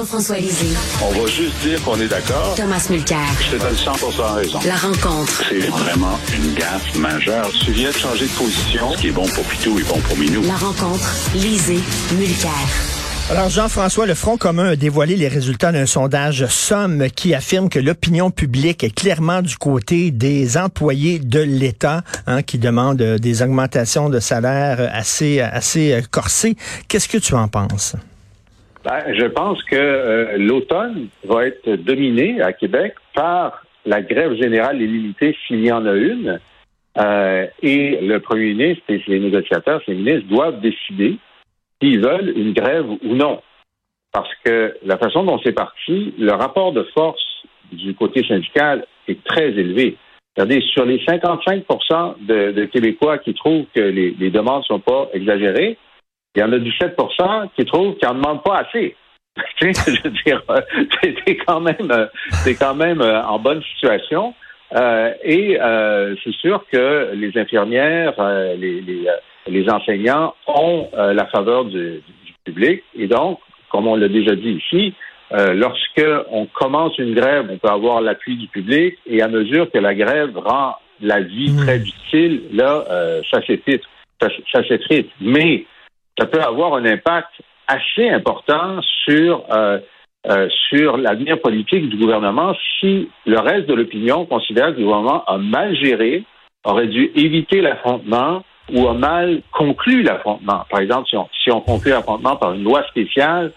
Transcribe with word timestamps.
Jean-François 0.00 0.38
Lisée. 0.38 0.74
On 1.02 1.12
va 1.12 1.26
juste 1.26 1.60
dire 1.60 1.82
qu'on 1.82 2.00
est 2.00 2.08
d'accord. 2.08 2.54
Thomas 2.56 2.86
Mulcair. 2.88 3.18
Je 3.38 3.58
te 3.58 3.62
donne 3.62 3.76
100 3.76 3.92
raison. 4.34 4.58
La 4.66 4.76
rencontre. 4.76 5.42
C'est 5.46 5.68
vraiment 5.68 6.18
une 6.34 6.54
gaffe 6.54 6.96
majeure. 6.96 7.50
Tu 7.62 7.72
viens 7.72 7.90
de 7.90 7.96
changer 7.96 8.24
de 8.24 8.32
position. 8.32 8.92
Ce 8.92 8.96
qui 8.98 9.08
est 9.08 9.12
bon 9.12 9.26
pour 9.26 9.44
Pitou 9.44 9.78
est 9.78 9.86
bon 9.86 10.00
pour 10.00 10.16
Minou. 10.16 10.40
La 10.44 10.54
rencontre. 10.54 11.14
Lisée. 11.34 11.80
Mulcair. 12.16 12.50
Alors, 13.30 13.50
Jean-François, 13.50 14.06
le 14.06 14.14
Front 14.14 14.38
commun 14.38 14.70
a 14.70 14.76
dévoilé 14.76 15.16
les 15.16 15.28
résultats 15.28 15.70
d'un 15.70 15.84
sondage 15.84 16.46
Somme 16.46 17.08
qui 17.14 17.34
affirme 17.34 17.68
que 17.68 17.78
l'opinion 17.78 18.30
publique 18.30 18.82
est 18.82 18.94
clairement 18.94 19.42
du 19.42 19.58
côté 19.58 20.12
des 20.12 20.56
employés 20.56 21.18
de 21.18 21.40
l'État, 21.40 22.04
hein, 22.26 22.42
qui 22.42 22.56
demandent 22.56 23.02
euh, 23.02 23.18
des 23.18 23.42
augmentations 23.42 24.08
de 24.08 24.18
salaire 24.18 24.90
assez, 24.94 25.40
assez 25.40 25.92
euh, 25.92 26.00
corsées. 26.10 26.56
Qu'est-ce 26.88 27.08
que 27.08 27.18
tu 27.18 27.34
en 27.34 27.48
penses? 27.48 27.96
Ben, 28.82 29.12
je 29.12 29.26
pense 29.26 29.62
que 29.64 29.76
euh, 29.76 30.38
l'automne 30.38 31.08
va 31.24 31.46
être 31.46 31.70
dominé 31.76 32.40
à 32.40 32.54
Québec 32.54 32.94
par 33.14 33.62
la 33.84 34.00
grève 34.00 34.34
générale 34.34 34.80
illimitée 34.80 35.36
s'il 35.46 35.64
y 35.64 35.72
en 35.72 35.84
a 35.84 35.92
une. 35.92 36.40
Euh, 36.98 37.46
et 37.62 38.00
le 38.00 38.18
premier 38.20 38.54
ministre 38.54 38.82
et 38.88 39.02
les 39.06 39.20
négociateurs, 39.20 39.82
les 39.86 39.94
ministres 39.94 40.28
doivent 40.28 40.60
décider 40.60 41.18
s'ils 41.80 42.00
veulent 42.00 42.32
une 42.36 42.52
grève 42.52 42.88
ou 42.88 43.14
non. 43.14 43.42
Parce 44.12 44.30
que 44.44 44.74
la 44.82 44.96
façon 44.96 45.24
dont 45.24 45.38
c'est 45.44 45.52
parti, 45.52 46.14
le 46.18 46.32
rapport 46.32 46.72
de 46.72 46.82
force 46.94 47.24
du 47.72 47.94
côté 47.94 48.26
syndical 48.26 48.86
est 49.06 49.22
très 49.24 49.50
élevé. 49.50 49.96
Regardez, 50.36 50.62
sur 50.72 50.84
les 50.84 51.04
55 51.04 51.64
de, 52.20 52.52
de, 52.52 52.64
Québécois 52.64 53.18
qui 53.18 53.34
trouvent 53.34 53.66
que 53.74 53.80
les, 53.80 54.16
les 54.18 54.30
demandes 54.30 54.62
ne 54.62 54.64
sont 54.64 54.80
pas 54.80 55.08
exagérées, 55.12 55.76
il 56.34 56.40
y 56.40 56.42
en 56.42 56.52
a 56.52 56.58
17% 56.58 57.48
qui 57.56 57.64
trouvent 57.64 57.96
qu'ils 57.96 58.08
n'en 58.08 58.14
demandent 58.14 58.42
pas 58.42 58.58
assez. 58.58 58.96
je 59.60 60.02
veux 60.02 60.10
dire, 60.24 60.42
t'es 61.24 61.36
quand 61.36 61.60
même, 61.60 62.08
es 62.46 62.54
quand 62.54 62.74
même 62.74 63.00
euh, 63.00 63.22
en 63.22 63.38
bonne 63.38 63.62
situation. 63.62 64.34
Euh, 64.74 65.12
et 65.24 65.60
euh, 65.60 66.14
c'est 66.22 66.34
sûr 66.34 66.64
que 66.72 67.10
les 67.14 67.36
infirmières, 67.36 68.14
euh, 68.18 68.54
les, 68.56 68.80
les, 68.80 69.08
euh, 69.08 69.12
les, 69.48 69.68
enseignants 69.68 70.34
ont 70.46 70.88
la 70.94 71.26
faveur 71.26 71.64
du, 71.64 72.02
du, 72.24 72.34
public. 72.44 72.82
Et 72.96 73.08
donc, 73.08 73.40
comme 73.70 73.86
on 73.86 73.96
l'a 73.96 74.08
déjà 74.08 74.34
dit 74.34 74.60
ici, 74.64 74.94
lorsque 75.30 76.04
on 76.30 76.46
commence 76.46 76.96
une 76.98 77.14
grève, 77.14 77.46
on 77.50 77.58
peut 77.58 77.68
avoir 77.68 78.00
l'appui 78.00 78.36
du 78.36 78.46
public. 78.48 78.96
Et 79.06 79.22
à 79.22 79.28
mesure 79.28 79.70
que 79.70 79.78
la 79.78 79.94
grève 79.94 80.36
rend 80.36 80.76
la 81.00 81.20
vie 81.20 81.50
mmh. 81.50 81.56
très 81.64 81.78
difficile, 81.78 82.42
là, 82.52 82.84
ça 83.30 83.44
s'effrite. 83.46 83.82
Ça, 84.20 84.28
ça 84.52 84.66
s'effrite. 84.68 85.10
Mais 85.20 85.64
ça 86.20 86.26
peut 86.26 86.42
avoir 86.42 86.74
un 86.74 86.84
impact 86.84 87.30
assez 87.66 88.08
important 88.08 88.80
sur 89.06 89.44
euh, 89.50 89.78
euh, 90.26 90.48
sur 90.68 90.98
l'avenir 90.98 91.40
politique 91.40 91.88
du 91.88 91.96
gouvernement 91.96 92.52
si 92.78 93.08
le 93.24 93.38
reste 93.38 93.66
de 93.66 93.74
l'opinion 93.74 94.26
considère 94.26 94.66
que 94.66 94.78
le 94.78 94.84
gouvernement 94.84 95.24
a 95.24 95.38
mal 95.38 95.74
géré, 95.74 96.24
aurait 96.62 96.88
dû 96.88 97.10
éviter 97.14 97.62
l'affrontement 97.62 98.42
ou 98.70 98.86
a 98.86 98.92
mal 98.92 99.40
conclu 99.50 100.02
l'affrontement. 100.02 100.66
Par 100.68 100.80
exemple, 100.80 101.08
si 101.08 101.16
on, 101.16 101.26
si 101.42 101.50
on 101.50 101.62
conclut 101.62 101.92
l'affrontement 101.92 102.36
par 102.36 102.52
une 102.52 102.64
loi 102.64 102.82
spéciale 102.88 103.52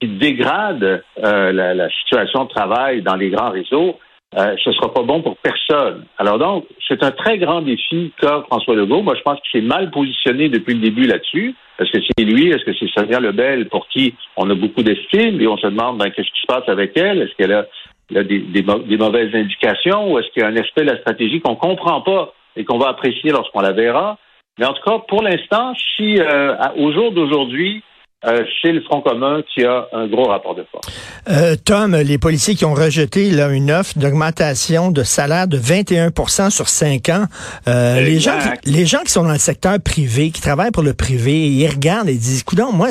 qui 0.00 0.08
dégrade 0.08 1.02
euh, 1.22 1.52
la, 1.52 1.74
la, 1.74 1.90
situation 1.90 2.44
de 2.44 2.48
travail 2.48 3.02
dans 3.02 3.16
les 3.16 3.28
grands 3.28 3.50
réseaux, 3.50 3.98
euh, 4.36 4.56
ce 4.62 4.68
ne 4.68 4.74
sera 4.74 4.92
pas 4.92 5.02
bon 5.02 5.22
pour 5.22 5.36
personne. 5.38 6.04
Alors 6.18 6.38
donc, 6.38 6.66
c'est 6.86 7.02
un 7.02 7.10
très 7.12 7.38
grand 7.38 7.62
défi 7.62 8.12
qu'a 8.20 8.42
François 8.42 8.74
Legault. 8.74 9.02
Moi, 9.02 9.14
je 9.16 9.22
pense 9.22 9.40
qu'il 9.40 9.60
s'est 9.60 9.66
mal 9.66 9.90
positionné 9.90 10.50
depuis 10.50 10.74
le 10.74 10.80
début 10.80 11.06
là-dessus. 11.06 11.54
Est-ce 11.78 11.90
que 11.92 12.04
c'est 12.04 12.24
lui? 12.24 12.50
Est-ce 12.50 12.64
que 12.64 12.74
c'est 12.78 12.90
Sonia 12.90 13.20
Lebel 13.20 13.68
pour 13.68 13.88
qui 13.88 14.14
on 14.36 14.50
a 14.50 14.54
beaucoup 14.54 14.82
d'estime? 14.82 15.40
Et 15.40 15.46
on 15.46 15.56
se 15.56 15.66
demande 15.66 15.98
ben, 15.98 16.10
qu'est-ce 16.10 16.28
qui 16.28 16.40
se 16.42 16.46
passe 16.46 16.68
avec 16.68 16.96
elle? 16.96 17.22
Est-ce 17.22 17.34
qu'elle 17.36 17.52
a, 17.52 17.64
des, 18.10 18.40
des, 18.40 18.96
mauvaises 18.98 19.34
indications? 19.34 20.12
Ou 20.12 20.18
est-ce 20.18 20.28
qu'il 20.32 20.42
y 20.42 20.44
a 20.44 20.48
un 20.48 20.56
aspect 20.56 20.82
de 20.82 20.90
la 20.90 20.98
stratégie 20.98 21.40
qu'on 21.40 21.56
comprend 21.56 22.02
pas 22.02 22.34
et 22.54 22.64
qu'on 22.64 22.78
va 22.78 22.88
apprécier 22.88 23.30
lorsqu'on 23.30 23.60
la 23.60 23.72
verra? 23.72 24.18
Mais 24.58 24.66
en 24.66 24.74
tout 24.74 24.82
cas, 24.82 24.98
pour 25.08 25.22
l'instant, 25.22 25.72
si 25.96 26.18
euh, 26.18 26.54
au 26.76 26.92
jour 26.92 27.12
d'aujourd'hui, 27.12 27.82
euh, 28.24 28.44
c'est 28.60 28.72
le 28.72 28.80
Front 28.80 29.00
commun 29.00 29.42
qui 29.54 29.64
a 29.64 29.86
un 29.92 30.08
gros 30.08 30.24
rapport 30.24 30.56
de 30.56 30.64
force. 30.72 30.88
Euh, 31.28 31.54
Tom, 31.64 31.94
les 31.94 32.18
policiers 32.18 32.56
qui 32.56 32.64
ont 32.64 32.74
rejeté 32.74 33.30
là, 33.30 33.48
une 33.50 33.70
offre 33.70 33.96
d'augmentation 33.96 34.90
de 34.90 35.04
salaire 35.04 35.46
de 35.46 35.56
21 35.56 36.10
sur 36.50 36.68
5 36.68 37.08
ans, 37.10 37.26
euh, 37.68 38.00
les, 38.00 38.18
gens 38.18 38.36
qui, 38.40 38.70
les 38.70 38.86
gens 38.86 38.98
qui 39.04 39.12
sont 39.12 39.22
dans 39.22 39.32
le 39.32 39.38
secteur 39.38 39.76
privé, 39.80 40.32
qui 40.32 40.40
travaillent 40.40 40.72
pour 40.72 40.82
le 40.82 40.94
privé, 40.94 41.46
ils 41.46 41.68
regardent 41.68 42.08
et 42.08 42.14
disent, 42.14 42.42
coudons, 42.42 42.72
moi, 42.72 42.88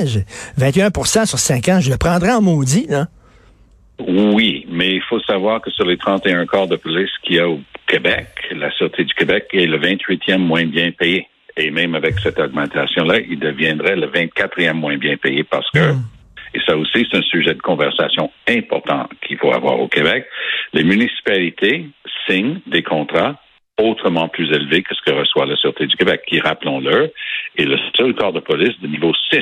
21% 0.58 1.26
sur 1.26 1.40
5 1.40 1.68
ans, 1.68 1.80
je 1.82 1.92
le 1.92 1.98
prendrai 1.98 2.32
en 2.32 2.42
maudit, 2.42 2.88
là. 2.88 3.08
Oui, 4.08 4.66
mais 4.70 4.92
il 4.92 5.02
faut 5.10 5.20
savoir 5.22 5.60
que 5.60 5.72
sur 5.72 5.86
les 5.86 5.98
31 5.98 6.46
corps 6.46 6.68
de 6.68 6.76
police 6.78 7.10
qu'il 7.24 7.36
y 7.36 7.40
a 7.40 7.50
au 7.50 7.60
Québec, 7.88 8.28
la 8.52 8.72
Sûreté 8.72 9.04
du 9.04 9.14
Québec 9.14 9.48
est 9.52 9.66
le 9.66 9.80
28e 9.80 10.38
moins 10.38 10.66
bien 10.66 10.92
payé. 10.92 11.28
Et 11.58 11.72
même 11.72 11.96
avec 11.96 12.20
cette 12.20 12.40
augmentation-là, 12.40 13.20
il 13.28 13.40
deviendrait 13.40 13.96
le 13.96 14.08
24e 14.08 14.74
moins 14.74 14.98
bien 14.98 15.18
payé 15.18 15.44
parce 15.44 15.70
que, 15.72 15.94
hmm. 15.94 16.04
et 16.54 16.60
ça 16.66 16.78
aussi, 16.78 17.08
c'est 17.10 17.18
un 17.18 17.24
sujet 17.24 17.54
de 17.54 17.62
conversation 17.62 18.32
important 18.48 19.10
qu'il 19.26 19.38
faut 19.38 19.52
avoir 19.52 19.80
au 19.80 19.88
Québec, 19.88 20.26
les 20.74 20.84
municipalités 20.84 21.88
signent 22.28 22.60
des 22.68 22.84
contrats 22.84 23.40
autrement 23.80 24.28
plus 24.28 24.52
élevés 24.52 24.82
que 24.84 24.94
ce 24.96 25.02
que 25.02 25.16
reçoit 25.16 25.46
la 25.46 25.56
Sûreté 25.56 25.86
du 25.86 25.96
Québec, 25.96 26.22
qui, 26.28 26.40
rappelons-le, 26.40 27.12
est 27.58 27.66
le 27.66 27.78
seul 27.96 28.14
corps 28.16 28.34
de 28.34 28.40
police 28.40 28.80
de 28.82 28.88
niveau 28.88 29.14
6 29.32 29.40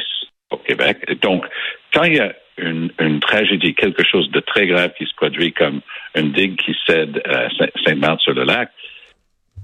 au 0.52 0.58
Québec. 0.58 0.98
Donc, 1.22 1.46
quand 1.94 2.04
il 2.04 2.16
y 2.16 2.20
a 2.20 2.34
une, 2.58 2.92
une, 3.00 3.20
tragédie, 3.20 3.74
quelque 3.74 4.04
chose 4.04 4.30
de 4.32 4.40
très 4.40 4.68
grave 4.68 4.92
qui 4.98 5.06
se 5.06 5.16
produit 5.16 5.52
comme 5.52 5.82
une 6.16 6.32
digue 6.32 6.58
qui 6.58 6.76
cède 6.86 7.22
à 7.26 7.50
Sainte-Marthe-sur-le-Lac, 7.86 8.70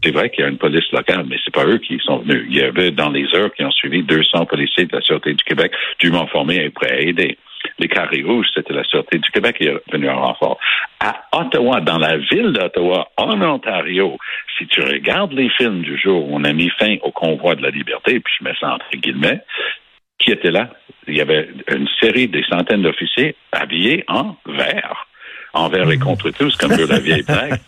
c'est 0.03 0.11
vrai 0.11 0.29
qu'il 0.29 0.43
y 0.43 0.47
a 0.47 0.49
une 0.49 0.57
police 0.57 0.89
locale, 0.91 1.25
mais 1.27 1.37
c'est 1.43 1.53
pas 1.53 1.65
eux 1.65 1.77
qui 1.77 1.99
sont 2.03 2.19
venus. 2.19 2.45
Il 2.49 2.57
y 2.57 2.61
avait 2.61 2.91
dans 2.91 3.09
les 3.09 3.27
heures 3.35 3.53
qui 3.53 3.63
ont 3.63 3.71
suivi 3.71 4.03
200 4.03 4.45
policiers 4.45 4.85
de 4.85 4.95
la 4.95 5.01
Sûreté 5.01 5.33
du 5.33 5.43
Québec 5.43 5.71
dûment 5.99 6.27
formés 6.27 6.65
et 6.65 6.69
prêts 6.69 6.91
à 6.91 6.99
aider. 6.99 7.37
Les 7.77 7.87
carrés 7.87 8.23
rouges, 8.23 8.47
c'était 8.53 8.73
la 8.73 8.83
Sûreté 8.83 9.19
du 9.19 9.29
Québec 9.29 9.57
qui 9.57 9.65
est 9.65 9.91
venue 9.91 10.09
en 10.09 10.21
renfort. 10.21 10.59
À 10.99 11.27
Ottawa, 11.33 11.81
dans 11.81 11.99
la 11.99 12.17
ville 12.17 12.51
d'Ottawa, 12.53 13.09
en 13.17 13.39
Ontario, 13.41 14.17
si 14.57 14.65
tu 14.67 14.81
regardes 14.81 15.33
les 15.33 15.49
films 15.49 15.81
du 15.81 15.97
jour 15.99 16.27
où 16.27 16.35
on 16.35 16.43
a 16.43 16.53
mis 16.53 16.69
fin 16.79 16.95
au 17.03 17.11
convoi 17.11 17.55
de 17.55 17.61
la 17.61 17.69
liberté, 17.69 18.19
puis 18.19 18.33
je 18.39 18.43
mets 18.43 18.55
ça 18.59 18.73
entre 18.73 18.89
guillemets, 18.95 19.41
qui 20.17 20.31
était 20.31 20.51
là? 20.51 20.69
Il 21.07 21.15
y 21.15 21.21
avait 21.21 21.49
une 21.71 21.87
série 21.99 22.27
des 22.27 22.43
centaines 22.43 22.83
d'officiers 22.83 23.35
habillés 23.51 24.03
en 24.07 24.35
vert 24.45 25.07
envers 25.53 25.89
et 25.91 25.97
contre 25.97 26.29
tous, 26.31 26.55
comme 26.55 26.71
veut 26.73 26.87
la 26.87 26.99
vieille 26.99 27.23
blague. 27.23 27.59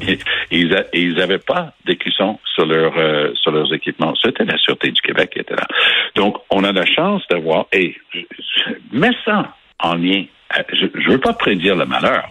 Et, 0.00 0.18
ils 0.52 1.14
n'avaient 1.14 1.38
pas 1.38 1.72
d'écusson 1.84 2.38
sur, 2.54 2.66
leur, 2.66 2.96
euh, 2.96 3.32
sur 3.34 3.50
leurs 3.50 3.72
équipements. 3.72 4.14
C'était 4.22 4.44
la 4.44 4.56
Sûreté 4.58 4.90
du 4.90 5.00
Québec 5.00 5.30
qui 5.32 5.40
était 5.40 5.56
là. 5.56 5.66
Donc, 6.14 6.36
on 6.50 6.64
a 6.64 6.72
la 6.72 6.86
chance 6.86 7.22
d'avoir... 7.28 7.66
Et 7.72 7.96
mets 8.92 9.16
ça 9.24 9.54
en 9.80 9.94
lien. 9.96 10.24
Je 10.72 10.84
ne 10.84 11.12
veux 11.12 11.18
pas 11.18 11.32
prédire 11.32 11.76
le 11.76 11.86
malheur, 11.86 12.30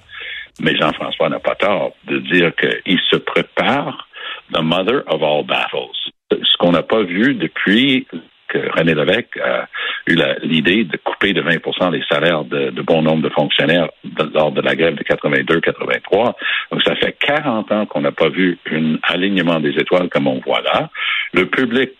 mais 0.62 0.76
Jean-François 0.78 1.30
n'a 1.30 1.40
pas 1.40 1.56
tort 1.56 1.94
de 2.08 2.20
dire 2.20 2.54
qu'il 2.56 3.00
se 3.10 3.18
prépare 3.18 4.08
the 4.54 4.62
mother 4.62 5.04
of 5.08 5.22
all 5.22 5.44
battles. 5.44 5.92
Ce 6.32 6.58
qu'on 6.58 6.72
n'a 6.72 6.84
pas 6.84 7.04
vu 7.04 7.34
depuis 7.36 8.08
René 8.56 8.94
Lévesque 8.94 9.38
a 9.38 9.68
eu 10.08 10.18
l'idée 10.44 10.84
de 10.84 10.98
couper 10.98 11.34
de 11.34 11.42
20% 11.42 11.92
les 11.92 12.04
salaires 12.10 12.44
de, 12.44 12.70
bon 12.82 13.02
nombre 13.02 13.24
de 13.24 13.30
fonctionnaires 13.30 13.90
lors 14.34 14.52
de 14.52 14.62
la 14.62 14.76
grève 14.76 14.96
de 14.96 15.04
82-83. 15.04 16.34
Donc, 16.72 16.82
ça 16.84 16.96
fait 16.96 17.16
40 17.20 17.72
ans 17.72 17.86
qu'on 17.86 18.02
n'a 18.02 18.12
pas 18.12 18.30
vu 18.30 18.58
un 18.72 18.96
alignement 19.04 19.60
des 19.60 19.72
étoiles 19.72 20.10
comme 20.10 20.28
on 20.28 20.40
voit 20.40 20.62
là. 20.62 20.90
Le 21.34 21.46
public 21.46 21.92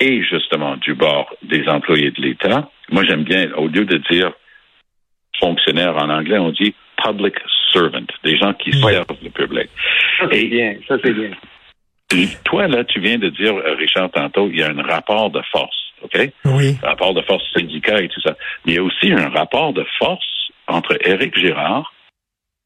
est 0.00 0.22
justement 0.22 0.76
du 0.76 0.94
bord 0.94 1.34
des 1.42 1.68
employés 1.68 2.10
de 2.10 2.20
l'État. 2.20 2.68
Moi, 2.90 3.04
j'aime 3.04 3.24
bien, 3.24 3.52
au 3.56 3.68
lieu 3.68 3.84
de 3.84 3.98
dire 4.10 4.32
fonctionnaire 5.38 5.96
en 5.96 6.08
anglais, 6.10 6.38
on 6.38 6.50
dit 6.50 6.74
public 7.02 7.34
servant, 7.72 8.06
des 8.22 8.36
gens 8.36 8.52
qui 8.54 8.72
servent 8.72 9.06
le 9.22 9.30
public. 9.30 9.68
Ça, 10.18 10.26
c'est 10.30 10.44
bien. 10.44 10.74
Ça, 10.86 10.96
c'est 11.02 11.12
bien. 11.12 11.30
Toi, 12.44 12.68
là, 12.68 12.84
tu 12.84 13.00
viens 13.00 13.18
de 13.18 13.30
dire, 13.30 13.54
Richard, 13.78 14.10
tantôt, 14.10 14.48
il 14.48 14.58
y 14.58 14.62
a 14.62 14.68
un 14.68 14.82
rapport 14.82 15.30
de 15.30 15.40
force. 15.50 15.91
OK? 16.02 16.30
Oui. 16.44 16.76
Rapport 16.82 17.14
de 17.14 17.22
force 17.22 17.44
syndicale 17.52 18.04
et 18.04 18.08
tout 18.08 18.20
ça. 18.20 18.36
Mais 18.64 18.72
il 18.72 18.74
y 18.76 18.78
a 18.78 18.82
aussi 18.82 19.12
un 19.12 19.28
rapport 19.28 19.72
de 19.72 19.84
force 19.98 20.50
entre 20.68 20.96
Éric 21.06 21.36
Girard 21.36 21.92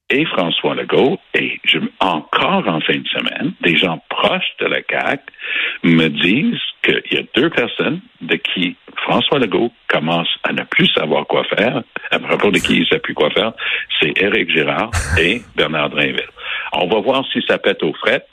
et 0.08 0.24
François 0.26 0.74
Legault, 0.74 1.18
et 1.34 1.60
je, 1.64 1.78
encore 1.98 2.68
en 2.68 2.80
fin 2.80 2.96
de 2.96 3.08
semaine, 3.08 3.52
des 3.60 3.76
gens 3.76 4.00
proches 4.08 4.52
de 4.60 4.66
la 4.66 4.80
CAQ 4.88 5.22
me 5.82 6.08
disent 6.08 6.60
qu'il 6.84 7.02
y 7.10 7.16
a 7.18 7.22
deux 7.34 7.50
personnes 7.50 8.00
de 8.20 8.36
qui 8.36 8.76
François 9.02 9.40
Legault 9.40 9.72
commence 9.88 10.28
à 10.44 10.52
ne 10.52 10.62
plus 10.62 10.86
savoir 10.88 11.26
quoi 11.26 11.42
faire, 11.44 11.82
à 12.10 12.18
propos 12.20 12.50
de 12.52 12.58
qui 12.58 12.74
il 12.74 12.80
ne 12.80 12.86
sait 12.86 13.00
plus 13.00 13.14
quoi 13.14 13.30
faire, 13.30 13.52
c'est 14.00 14.16
Éric 14.20 14.50
Girard 14.50 14.90
et 15.18 15.42
Bernard 15.56 15.90
Drinville. 15.90 16.30
On 16.72 16.86
va 16.86 17.00
voir 17.00 17.24
si 17.32 17.42
ça 17.46 17.58
pète 17.58 17.82
aux 17.82 17.94
fret. 17.94 18.24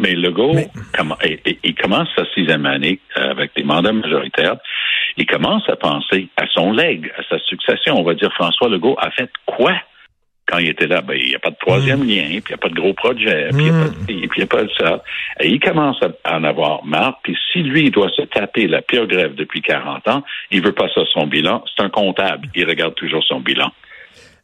Mais 0.00 0.14
Legault, 0.14 0.56
il 1.64 1.74
commence 1.74 2.08
sa 2.16 2.24
sixième 2.32 2.64
année 2.66 2.98
euh, 3.18 3.30
avec 3.30 3.54
des 3.54 3.62
mandats 3.62 3.92
majoritaires. 3.92 4.56
il 5.16 5.26
commence 5.26 5.68
à 5.68 5.76
penser 5.76 6.28
à 6.36 6.46
son 6.54 6.72
legs, 6.72 7.12
à 7.18 7.22
sa 7.28 7.38
succession. 7.44 7.98
On 7.98 8.02
va 8.02 8.14
dire 8.14 8.32
François 8.32 8.68
Legault 8.68 8.96
a 8.98 9.10
fait 9.10 9.30
quoi 9.46 9.74
quand 10.48 10.58
il 10.58 10.68
était 10.68 10.88
là, 10.88 11.00
ben, 11.02 11.16
il 11.18 11.28
n'y 11.28 11.34
a 11.34 11.38
pas 11.38 11.50
de 11.50 11.56
troisième 11.56 12.00
lien, 12.00 12.24
puis 12.24 12.42
il 12.46 12.48
n'y 12.48 12.54
a 12.54 12.56
pas 12.58 12.68
de 12.68 12.74
gros 12.74 12.92
projet, 12.94 13.48
puis 13.52 13.64
il 13.66 13.70
n'y 13.72 13.80
a, 13.80 13.84
pas 13.84 13.88
de- 13.88 14.04
puis 14.04 14.30
il 14.36 14.40
y 14.40 14.42
a 14.42 14.46
pas 14.46 14.64
de 14.64 14.70
ça. 14.76 15.02
Et 15.40 15.48
il 15.48 15.60
commence 15.60 16.02
à 16.24 16.36
en 16.36 16.44
avoir 16.44 16.84
marre, 16.84 17.20
puis 17.22 17.36
si 17.52 17.62
lui, 17.62 17.84
il 17.84 17.90
doit 17.90 18.10
se 18.10 18.22
taper 18.22 18.66
la 18.66 18.82
pire 18.82 19.06
grève 19.06 19.34
depuis 19.34 19.62
40 19.62 20.08
ans, 20.08 20.22
il 20.50 20.60
veut 20.60 20.72
pas 20.72 20.88
ça 20.94 21.02
son 21.12 21.26
bilan, 21.26 21.64
c'est 21.74 21.84
un 21.84 21.88
comptable, 21.90 22.48
il 22.54 22.66
regarde 22.66 22.94
toujours 22.96 23.22
son 23.24 23.40
bilan. 23.40 23.70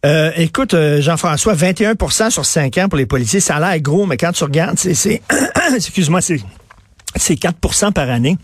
Euh, 0.07 0.31
écoute, 0.37 0.75
euh, 0.75 1.01
Jean-François, 1.01 1.55
21% 1.55 2.31
sur 2.31 2.47
5 2.47 2.79
ans 2.79 2.89
pour 2.89 2.99
les 2.99 3.07
policiers, 3.07 3.41
ça 3.41 3.57
a 3.57 3.61
l'air 3.61 3.81
gros, 3.81 4.07
mais 4.07 4.17
quand 4.17 4.31
tu 4.31 4.45
regardes, 4.45 4.79
c'est, 4.79 5.23
excuse-moi, 5.75 6.21
c'est, 6.21 6.41
c'est 7.17 7.37
4 7.37 7.93
par 7.93 8.09
année 8.09 8.39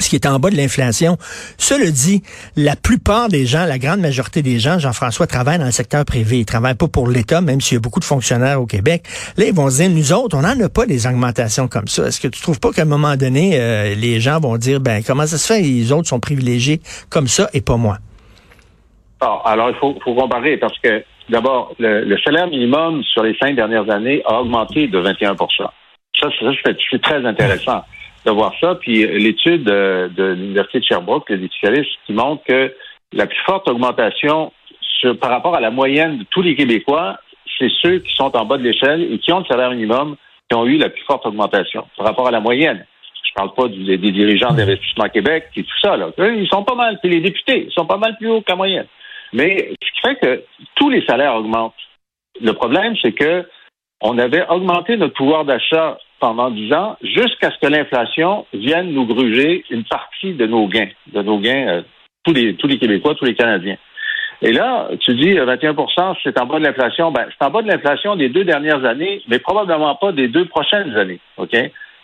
ce 0.00 0.08
qui 0.08 0.16
est 0.16 0.26
en 0.26 0.40
bas 0.40 0.50
de 0.50 0.56
l'inflation. 0.56 1.16
Cela 1.56 1.88
dit, 1.90 2.22
la 2.56 2.74
plupart 2.74 3.28
des 3.28 3.46
gens, 3.46 3.64
la 3.64 3.78
grande 3.78 4.00
majorité 4.00 4.42
des 4.42 4.58
gens, 4.58 4.78
Jean-François, 4.78 5.28
travaillent 5.28 5.58
dans 5.58 5.66
le 5.66 5.70
secteur 5.70 6.04
privé. 6.04 6.40
Ils 6.40 6.44
travaillent 6.44 6.74
pas 6.74 6.88
pour 6.88 7.08
l'État, 7.08 7.40
même 7.40 7.60
s'il 7.60 7.74
y 7.74 7.76
a 7.76 7.80
beaucoup 7.80 8.00
de 8.00 8.04
fonctionnaires 8.04 8.60
au 8.60 8.66
Québec. 8.66 9.06
Là, 9.36 9.44
ils 9.46 9.54
vont 9.54 9.70
se 9.70 9.76
dire, 9.76 9.90
nous 9.90 10.12
autres, 10.12 10.36
on 10.36 10.42
n'en 10.42 10.58
a 10.58 10.68
pas 10.68 10.86
des 10.86 11.06
augmentations 11.06 11.68
comme 11.68 11.86
ça. 11.86 12.08
Est-ce 12.08 12.20
que 12.20 12.28
tu 12.28 12.40
trouves 12.40 12.58
pas 12.58 12.72
qu'à 12.72 12.82
un 12.82 12.86
moment 12.86 13.16
donné, 13.16 13.52
euh, 13.54 13.94
les 13.94 14.20
gens 14.20 14.40
vont 14.40 14.56
dire, 14.56 14.80
ben, 14.80 15.02
comment 15.06 15.26
ça 15.28 15.38
se 15.38 15.46
fait, 15.46 15.60
les 15.60 15.92
autres 15.92 16.08
sont 16.08 16.20
privilégiés 16.20 16.80
comme 17.08 17.28
ça 17.28 17.48
et 17.52 17.60
pas 17.60 17.76
moi? 17.76 17.98
Ah, 19.20 19.40
alors, 19.44 19.70
il 19.70 19.76
faut, 19.76 19.96
faut 20.02 20.14
comparer 20.14 20.56
parce 20.56 20.78
que, 20.78 21.04
d'abord, 21.28 21.74
le, 21.78 22.16
salaire 22.18 22.48
minimum 22.48 23.02
sur 23.04 23.22
les 23.22 23.36
cinq 23.36 23.56
dernières 23.56 23.90
années 23.90 24.22
a 24.26 24.40
augmenté 24.40 24.86
de 24.86 24.98
21 24.98 25.36
Ça, 25.36 26.28
c'est 26.90 27.02
très 27.02 27.24
intéressant 27.24 27.82
de 28.24 28.30
voir 28.30 28.52
ça. 28.60 28.74
Puis 28.76 29.04
euh, 29.04 29.18
l'étude 29.18 29.64
de, 29.64 30.10
de 30.14 30.24
l'Université 30.32 30.80
de 30.80 30.84
Sherbrooke, 30.84 31.30
des 31.30 31.48
spécialistes, 31.48 31.92
qui 32.06 32.12
montre 32.12 32.42
que 32.44 32.74
la 33.12 33.26
plus 33.26 33.40
forte 33.46 33.68
augmentation 33.68 34.52
sur- 35.00 35.18
par 35.18 35.30
rapport 35.30 35.54
à 35.54 35.60
la 35.60 35.70
moyenne 35.70 36.18
de 36.18 36.24
tous 36.30 36.42
les 36.42 36.56
Québécois, 36.56 37.18
c'est 37.58 37.70
ceux 37.82 37.98
qui 37.98 38.14
sont 38.14 38.34
en 38.36 38.44
bas 38.44 38.58
de 38.58 38.62
l'échelle 38.62 39.12
et 39.12 39.18
qui 39.18 39.32
ont 39.32 39.40
le 39.40 39.44
salaire 39.44 39.70
minimum 39.70 40.16
qui 40.50 40.56
ont 40.56 40.66
eu 40.66 40.76
la 40.76 40.88
plus 40.88 41.02
forte 41.04 41.24
augmentation 41.26 41.86
par 41.96 42.06
rapport 42.06 42.28
à 42.28 42.30
la 42.30 42.40
moyenne. 42.40 42.84
Je 43.26 43.32
parle 43.34 43.54
pas 43.54 43.68
des, 43.68 43.96
dirigeants 43.98 44.52
d'Investissement 44.52 45.08
Québec 45.08 45.46
et 45.56 45.62
tout 45.62 45.78
ça. 45.82 45.96
Ils 46.18 46.48
sont 46.48 46.62
pas 46.62 46.74
mal, 46.74 46.98
puis 47.00 47.10
les 47.10 47.20
députés, 47.20 47.66
ils 47.68 47.72
sont 47.72 47.86
pas 47.86 47.96
mal 47.96 48.16
plus 48.16 48.30
hauts 48.30 48.42
que 48.42 48.50
la 48.50 48.56
moyenne. 48.56 48.86
Mais 49.34 49.74
ce 49.82 49.90
qui 49.90 50.00
fait 50.00 50.16
que 50.16 50.44
tous 50.76 50.88
les 50.88 51.04
salaires 51.04 51.34
augmentent. 51.34 51.74
Le 52.40 52.52
problème, 52.52 52.94
c'est 53.02 53.12
que 53.12 53.44
on 54.00 54.18
avait 54.18 54.46
augmenté 54.48 54.96
notre 54.96 55.14
pouvoir 55.14 55.44
d'achat 55.44 55.98
pendant 56.20 56.50
dix 56.50 56.72
ans 56.72 56.96
jusqu'à 57.02 57.50
ce 57.50 57.58
que 57.58 57.70
l'inflation 57.70 58.46
vienne 58.52 58.92
nous 58.92 59.06
gruger 59.06 59.64
une 59.70 59.84
partie 59.84 60.34
de 60.34 60.46
nos 60.46 60.68
gains, 60.68 60.90
de 61.12 61.22
nos 61.22 61.38
gains, 61.38 61.68
euh, 61.68 61.82
tous 62.24 62.32
les 62.32 62.54
tous 62.54 62.66
les 62.66 62.78
Québécois, 62.78 63.14
tous 63.14 63.24
les 63.24 63.34
Canadiens. 63.34 63.76
Et 64.42 64.52
là, 64.52 64.88
tu 65.00 65.14
dis 65.14 65.38
euh, 65.38 65.46
21% 65.46 66.16
c'est 66.22 66.38
en 66.40 66.46
bas 66.46 66.58
de 66.58 66.64
l'inflation. 66.64 67.10
Ben, 67.10 67.26
c'est 67.30 67.44
en 67.44 67.50
bas 67.50 67.62
de 67.62 67.68
l'inflation 67.68 68.14
des 68.14 68.28
deux 68.28 68.44
dernières 68.44 68.84
années, 68.84 69.22
mais 69.28 69.38
probablement 69.38 69.94
pas 69.96 70.12
des 70.12 70.28
deux 70.28 70.44
prochaines 70.46 70.96
années. 70.96 71.20
OK? 71.38 71.56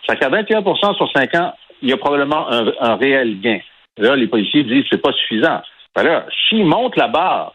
Ça 0.07 0.15
qu'à 0.15 0.29
21% 0.29 0.95
sur 0.95 1.11
cinq 1.11 1.35
ans, 1.35 1.53
il 1.81 1.89
y 1.89 1.93
a 1.93 1.97
probablement 1.97 2.47
un, 2.51 2.95
réel 2.95 3.39
gain. 3.39 3.59
Là, 3.97 4.15
les 4.15 4.27
policiers 4.27 4.63
disent 4.63 4.85
c'est 4.89 5.01
pas 5.01 5.13
suffisant. 5.13 5.61
Ben 5.95 6.03
là, 6.03 6.25
s'ils 6.49 6.65
montent 6.65 6.95
la 6.95 7.07
barre 7.07 7.53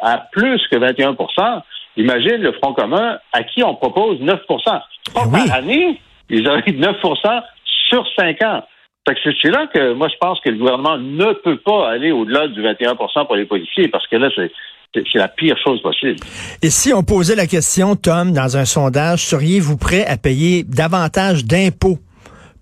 à 0.00 0.18
plus 0.32 0.60
que 0.70 0.76
21% 0.76 1.62
imagine 1.96 2.36
le 2.36 2.52
Front 2.52 2.74
commun 2.74 3.18
à 3.32 3.42
qui 3.42 3.62
on 3.64 3.74
propose 3.74 4.20
9% 4.20 4.38
Pas 4.64 4.80
Ben 5.14 5.22
oui. 5.32 5.48
par 5.48 5.56
année, 5.56 6.00
ils 6.30 6.46
auraient 6.48 6.60
9% 6.66 7.42
sur 7.88 8.04
5 8.16 8.42
ans. 8.44 8.62
Fait 9.08 9.14
que 9.14 9.20
c'est- 9.42 9.48
là 9.50 9.66
que 9.72 9.94
moi, 9.94 10.08
je 10.08 10.16
pense 10.20 10.38
que 10.40 10.50
le 10.50 10.58
gouvernement 10.58 10.98
ne 10.98 11.32
peut 11.42 11.56
pas 11.58 11.88
aller 11.90 12.12
au-delà 12.12 12.46
du 12.48 12.62
21% 12.62 13.24
pour 13.26 13.36
les 13.36 13.46
policiers, 13.46 13.88
parce 13.88 14.06
que 14.06 14.16
là, 14.16 14.28
c'est- 14.36 14.52
c'est 14.94 15.18
la 15.18 15.28
pire 15.28 15.56
chose 15.64 15.80
possible. 15.82 16.16
Et 16.62 16.68
si 16.70 16.92
on 16.92 17.02
posait 17.02 17.34
la 17.34 17.46
question, 17.46 17.96
Tom, 17.96 18.32
dans 18.32 18.56
un 18.58 18.64
sondage, 18.66 19.20
seriez-vous 19.24 19.78
prêt 19.78 20.04
à 20.06 20.16
payer 20.18 20.62
davantage 20.62 21.44
d'impôts 21.46 21.98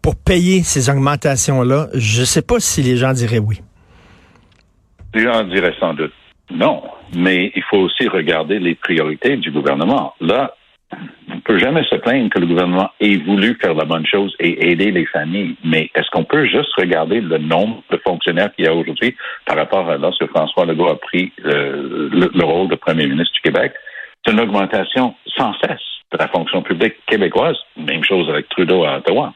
pour 0.03 0.15
payer 0.17 0.63
ces 0.63 0.89
augmentations-là? 0.89 1.89
Je 1.95 2.21
ne 2.21 2.25
sais 2.27 2.43
pas 2.43 2.61
si 2.61 2.81
les 2.83 2.97
gens 2.97 3.13
diraient 3.13 3.39
oui. 3.41 3.61
Les 5.17 5.23
gens 5.23 5.43
diraient 5.45 5.75
sans 5.81 5.95
doute 5.95 6.13
non, 6.51 6.83
mais 7.17 7.51
il 7.55 7.63
faut 7.65 7.79
aussi 7.79 8.07
regarder 8.09 8.59
les 8.59 8.75
priorités 8.75 9.37
du 9.37 9.51
gouvernement. 9.51 10.15
Là, 10.21 10.55
on 11.29 11.35
ne 11.35 11.41
peut 11.41 11.59
jamais 11.59 11.83
se 11.85 11.97
plaindre 11.97 12.31
que 12.31 12.39
le 12.39 12.47
gouvernement 12.47 12.91
ait 13.01 13.17
voulu 13.17 13.59
faire 13.61 13.75
la 13.75 13.85
bonne 13.85 14.07
chose 14.07 14.35
et 14.39 14.71
aider 14.71 14.93
les 14.93 15.07
familles, 15.07 15.57
mais 15.65 15.91
est-ce 15.97 16.09
qu'on 16.13 16.23
peut 16.23 16.47
juste 16.47 16.73
regarder 16.79 17.21
le 17.21 17.39
nombre 17.39 17.83
de 17.91 18.01
fonctionnaires 18.07 18.55
qu'il 18.55 18.67
y 18.67 18.69
a 18.69 18.75
aujourd'hui 18.75 19.17
par 19.45 19.57
rapport 19.57 19.91
à 19.91 19.97
lorsque 19.97 20.27
François 20.29 20.67
Legault 20.67 20.89
a 20.89 21.01
pris 21.01 21.33
euh, 21.45 22.09
le, 22.13 22.31
le 22.33 22.45
rôle 22.45 22.69
de 22.69 22.77
premier 22.77 23.09
ministre 23.09 23.35
du 23.35 23.41
Québec? 23.41 23.73
C'est 24.25 24.33
une 24.33 24.41
augmentation 24.41 25.17
sans 25.37 25.53
cesse 25.65 25.83
de 26.13 26.19
la 26.19 26.29
fonction 26.29 26.63
publique 26.63 26.95
québécoise. 27.07 27.57
Même 27.77 28.05
chose 28.05 28.29
avec 28.29 28.49
Trudeau 28.51 28.85
à 28.85 28.99
Ottawa. 28.99 29.35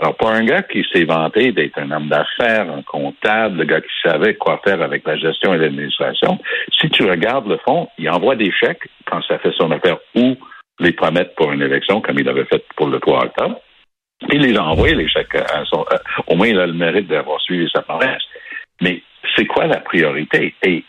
Alors, 0.00 0.16
pour 0.16 0.30
un 0.30 0.44
gars 0.44 0.62
qui 0.62 0.82
s'est 0.90 1.04
vanté 1.04 1.52
d'être 1.52 1.78
un 1.78 1.90
homme 1.90 2.08
d'affaires, 2.08 2.70
un 2.70 2.80
comptable, 2.80 3.58
le 3.58 3.64
gars 3.64 3.82
qui 3.82 3.92
savait 4.02 4.34
quoi 4.34 4.58
faire 4.64 4.80
avec 4.80 5.06
la 5.06 5.18
gestion 5.18 5.52
et 5.52 5.58
l'administration, 5.58 6.38
si 6.80 6.88
tu 6.88 7.04
regardes 7.04 7.46
le 7.46 7.58
fond, 7.58 7.86
il 7.98 8.08
envoie 8.08 8.34
des 8.34 8.50
chèques 8.50 8.88
quand 9.04 9.20
ça 9.28 9.38
fait 9.38 9.52
son 9.58 9.70
affaire 9.70 9.98
ou 10.14 10.36
les 10.78 10.92
promettre 10.92 11.34
pour 11.34 11.52
une 11.52 11.60
élection, 11.60 12.00
comme 12.00 12.18
il 12.18 12.26
avait 12.30 12.46
fait 12.46 12.64
pour 12.76 12.86
le 12.86 12.98
3 12.98 13.24
octobre. 13.26 13.60
Il 14.32 14.40
les 14.40 14.56
a 14.56 14.64
envoyés, 14.64 14.94
les 14.94 15.08
chèques. 15.08 15.34
À 15.34 15.64
son, 15.66 15.84
euh, 15.92 15.98
au 16.28 16.34
moins, 16.34 16.48
il 16.48 16.58
a 16.58 16.66
le 16.66 16.72
mérite 16.72 17.06
d'avoir 17.06 17.38
suivi 17.42 17.68
sa 17.70 17.82
promesse. 17.82 18.22
Mais 18.80 19.02
c'est 19.36 19.44
quoi 19.44 19.66
la 19.66 19.80
priorité? 19.80 20.54
Et 20.62 20.82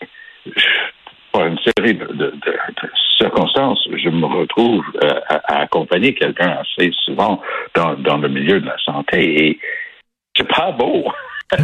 par 1.32 1.46
une 1.46 1.58
série 1.58 1.94
de, 1.94 2.06
de- 2.06 2.12
de- 2.14 2.30
de 2.30 2.90
circonstances, 3.18 3.86
je 3.96 4.08
me 4.08 4.26
retrouve 4.26 4.84
euh, 5.02 5.20
à, 5.28 5.54
à 5.54 5.60
accompagner 5.62 6.14
quelqu'un 6.14 6.58
assez 6.60 6.90
souvent 7.04 7.40
dans, 7.74 7.94
dans 7.94 8.18
le 8.18 8.28
milieu 8.28 8.60
de 8.60 8.66
la 8.66 8.76
santé 8.78 9.46
et 9.48 9.58
c'est 10.36 10.48
pas 10.48 10.72
beau. 10.72 11.12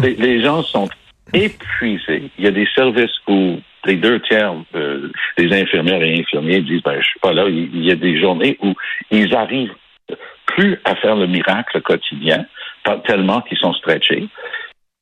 les, 0.00 0.14
les 0.14 0.42
gens 0.42 0.62
sont 0.62 0.88
épuisés. 1.32 2.30
Il 2.38 2.44
y 2.44 2.48
a 2.48 2.50
des 2.52 2.68
services 2.74 3.14
où 3.26 3.58
les 3.84 3.96
deux 3.96 4.20
tiers 4.20 4.54
euh, 4.74 5.10
des 5.36 5.52
infirmières 5.52 6.02
et 6.02 6.20
infirmiers 6.20 6.60
disent 6.60 6.82
ben 6.82 7.00
je 7.00 7.06
suis 7.06 7.20
pas 7.20 7.32
là. 7.32 7.46
Il, 7.48 7.84
y 7.84 7.90
a 7.90 7.96
des 7.96 8.20
journées 8.20 8.56
où 8.62 8.74
ils 9.10 9.34
arrivent 9.34 9.74
plus 10.46 10.78
à 10.84 10.94
faire 10.96 11.16
le 11.16 11.26
miracle 11.26 11.80
quotidien 11.82 12.44
tellement 13.06 13.40
qu'ils 13.42 13.58
sont 13.58 13.72
stretchés. 13.74 14.28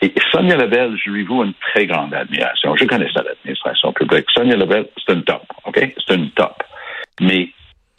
Et 0.02 0.12
Sonia 0.32 0.56
Lebel, 0.56 0.96
je 0.96 1.10
lui 1.10 1.24
voue 1.24 1.44
une 1.44 1.52
très 1.54 1.86
grande 1.86 2.14
admiration. 2.14 2.74
Je 2.76 2.84
connais 2.86 3.10
ça, 3.12 3.22
l'administration 3.22 3.92
publique. 3.92 4.26
Sonia 4.32 4.56
Lebel, 4.56 4.86
c'est 4.96 5.12
une 5.12 5.24
top, 5.24 5.42
OK? 5.66 5.78
C'est 5.78 6.14
une 6.14 6.30
top. 6.30 6.62
Mais 7.20 7.50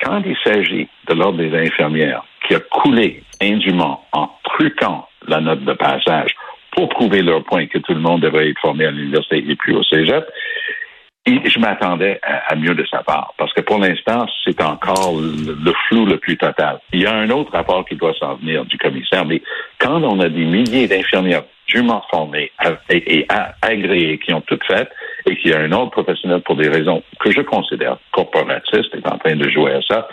quand 0.03 0.21
il 0.25 0.35
s'agit 0.43 0.87
de 1.07 1.13
l'Ordre 1.13 1.37
des 1.37 1.55
infirmières 1.55 2.23
qui 2.47 2.55
a 2.55 2.59
coulé 2.59 3.23
indûment 3.39 4.03
en 4.13 4.29
truquant 4.43 5.07
la 5.27 5.39
note 5.41 5.63
de 5.63 5.73
passage 5.73 6.31
pour 6.71 6.89
prouver 6.89 7.21
leur 7.21 7.43
point 7.43 7.67
que 7.67 7.77
tout 7.77 7.93
le 7.93 7.99
monde 7.99 8.21
devrait 8.21 8.49
être 8.49 8.59
formé 8.59 8.85
à 8.85 8.91
l'université 8.91 9.37
et 9.47 9.55
puis 9.55 9.73
au 9.73 9.83
cégep, 9.83 10.25
je 11.27 11.59
m'attendais 11.59 12.19
à, 12.23 12.51
à 12.51 12.55
mieux 12.55 12.73
de 12.73 12.85
sa 12.89 13.03
part, 13.03 13.33
parce 13.37 13.53
que 13.53 13.61
pour 13.61 13.77
l'instant, 13.77 14.25
c'est 14.43 14.61
encore 14.63 15.13
le, 15.19 15.53
le 15.53 15.73
flou 15.87 16.05
le 16.05 16.17
plus 16.17 16.37
total. 16.37 16.79
Il 16.93 17.01
y 17.01 17.05
a 17.05 17.13
un 17.13 17.29
autre 17.29 17.51
rapport 17.51 17.85
qui 17.85 17.95
doit 17.95 18.13
s'en 18.19 18.35
venir 18.35 18.65
du 18.65 18.77
commissaire, 18.77 19.25
mais 19.25 19.41
quand 19.79 20.01
on 20.01 20.19
a 20.19 20.29
des 20.29 20.45
milliers 20.45 20.87
d'infirmières 20.87 21.43
dûment 21.71 22.03
formées 22.09 22.51
à- 22.57 22.77
et, 22.89 23.19
et 23.19 23.27
agréées 23.61 24.17
qui 24.19 24.33
ont 24.33 24.41
toutes 24.41 24.65
faites, 24.65 24.91
et 25.27 25.35
qu'il 25.37 25.51
y 25.51 25.53
a 25.53 25.59
un 25.59 25.71
autre 25.71 25.91
professionnel 25.91 26.41
pour 26.41 26.55
des 26.55 26.69
raisons 26.69 27.01
que 27.19 27.31
je 27.31 27.41
considère 27.41 27.97
corporatistes 28.11 28.93
est 28.93 29.07
en 29.07 29.17
train 29.17 29.35
de 29.35 29.49
jouer 29.49 29.73
à 29.73 29.81
ça, 29.81 30.07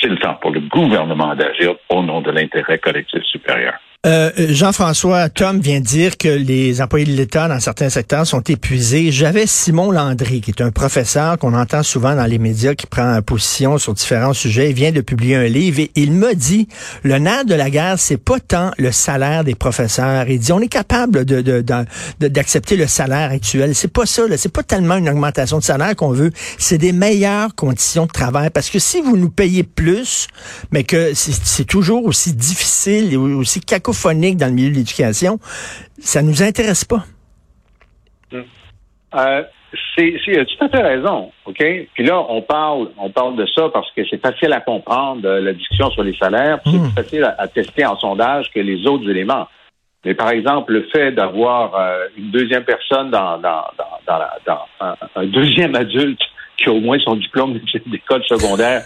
c'est 0.00 0.08
le 0.08 0.16
temps 0.18 0.34
pour 0.34 0.50
le 0.50 0.60
gouvernement 0.60 1.34
d'agir 1.34 1.74
au 1.88 2.02
nom 2.02 2.20
de 2.20 2.30
l'intérêt 2.30 2.78
collectif 2.78 3.22
supérieur. 3.24 3.74
Euh, 4.06 4.30
Jean-François, 4.50 5.30
Tom 5.30 5.60
vient 5.60 5.80
dire 5.80 6.18
que 6.18 6.28
les 6.28 6.82
employés 6.82 7.06
de 7.06 7.12
l'État 7.12 7.48
dans 7.48 7.58
certains 7.58 7.88
secteurs 7.88 8.26
sont 8.26 8.42
épuisés. 8.42 9.10
J'avais 9.10 9.46
Simon 9.46 9.90
Landry, 9.90 10.42
qui 10.42 10.50
est 10.50 10.60
un 10.60 10.70
professeur 10.70 11.38
qu'on 11.38 11.54
entend 11.54 11.82
souvent 11.82 12.14
dans 12.14 12.26
les 12.26 12.38
médias, 12.38 12.74
qui 12.74 12.86
prend 12.86 13.18
position 13.22 13.78
sur 13.78 13.94
différents 13.94 14.34
sujets. 14.34 14.68
Il 14.68 14.74
vient 14.74 14.92
de 14.92 15.00
publier 15.00 15.36
un 15.36 15.46
livre 15.46 15.80
et 15.80 15.90
il 15.94 16.12
me 16.12 16.34
dit, 16.34 16.68
le 17.02 17.16
nerf 17.18 17.46
de 17.46 17.54
la 17.54 17.70
guerre, 17.70 17.98
c'est 17.98 18.18
pas 18.18 18.38
tant 18.40 18.72
le 18.76 18.92
salaire 18.92 19.42
des 19.42 19.54
professeurs. 19.54 20.28
Il 20.28 20.38
dit, 20.38 20.52
on 20.52 20.60
est 20.60 20.68
capable 20.68 21.24
de, 21.24 21.40
de, 21.40 21.64
d'accepter 22.20 22.76
le 22.76 22.86
salaire 22.86 23.30
actuel. 23.30 23.74
C'est 23.74 23.88
pas 23.88 24.04
ça, 24.04 24.24
c'est 24.36 24.52
pas 24.52 24.62
tellement 24.62 24.96
une 24.96 25.08
augmentation 25.08 25.56
de 25.58 25.64
salaire 25.64 25.96
qu'on 25.96 26.10
veut. 26.10 26.30
C'est 26.58 26.78
des 26.78 26.92
meilleures 26.92 27.54
conditions 27.54 28.04
de 28.04 28.12
travail. 28.12 28.50
Parce 28.50 28.68
que 28.68 28.78
si 28.78 29.00
vous 29.00 29.16
nous 29.16 29.30
payez 29.30 29.62
plus, 29.62 30.28
mais 30.72 30.84
que 30.84 31.14
c'est, 31.14 31.32
c'est 31.42 31.64
toujours 31.64 32.04
aussi 32.04 32.34
difficile 32.34 33.14
et 33.14 33.16
aussi 33.16 33.60
cacophonique 33.60 33.93
dans 34.36 34.46
le 34.46 34.52
milieu 34.52 34.70
de 34.70 34.76
l'éducation, 34.76 35.38
ça 35.98 36.22
nous 36.22 36.42
intéresse 36.42 36.84
pas. 36.84 37.04
Euh, 38.32 39.42
c'est, 39.96 40.14
as 40.38 40.44
tout 40.44 40.64
à 40.64 40.68
fait 40.68 40.82
raison, 40.82 41.30
OK? 41.46 41.62
Puis 41.94 42.04
là, 42.04 42.20
on 42.28 42.42
parle, 42.42 42.90
on 42.98 43.10
parle 43.10 43.36
de 43.36 43.46
ça 43.46 43.68
parce 43.72 43.90
que 43.92 44.02
c'est 44.08 44.20
facile 44.20 44.52
à 44.52 44.60
comprendre, 44.60 45.24
euh, 45.24 45.40
la 45.40 45.52
discussion 45.52 45.90
sur 45.90 46.02
les 46.02 46.16
salaires, 46.16 46.60
puis 46.60 46.72
c'est 46.72 46.78
Mm. 46.78 46.92
plus 46.92 47.02
facile 47.02 47.24
à, 47.24 47.34
à 47.38 47.48
tester 47.48 47.84
en 47.86 47.96
sondage 47.96 48.50
que 48.52 48.60
les 48.60 48.86
autres 48.86 49.08
éléments. 49.08 49.46
Mais 50.04 50.14
par 50.14 50.30
exemple, 50.30 50.72
le 50.72 50.86
fait 50.92 51.12
d'avoir 51.12 51.74
euh, 51.74 52.06
une 52.16 52.30
deuxième 52.30 52.64
personne 52.64 53.10
dans, 53.10 53.38
dans, 53.38 53.64
dans, 53.78 53.98
dans, 54.06 54.18
la, 54.18 54.96
un, 55.16 55.26
deuxième 55.26 55.74
adulte 55.74 56.20
qui 56.56 56.68
a 56.68 56.72
au 56.72 56.80
moins 56.80 56.98
son 57.00 57.16
diplôme 57.16 57.54
d'école 57.86 58.24
secondaire 58.24 58.82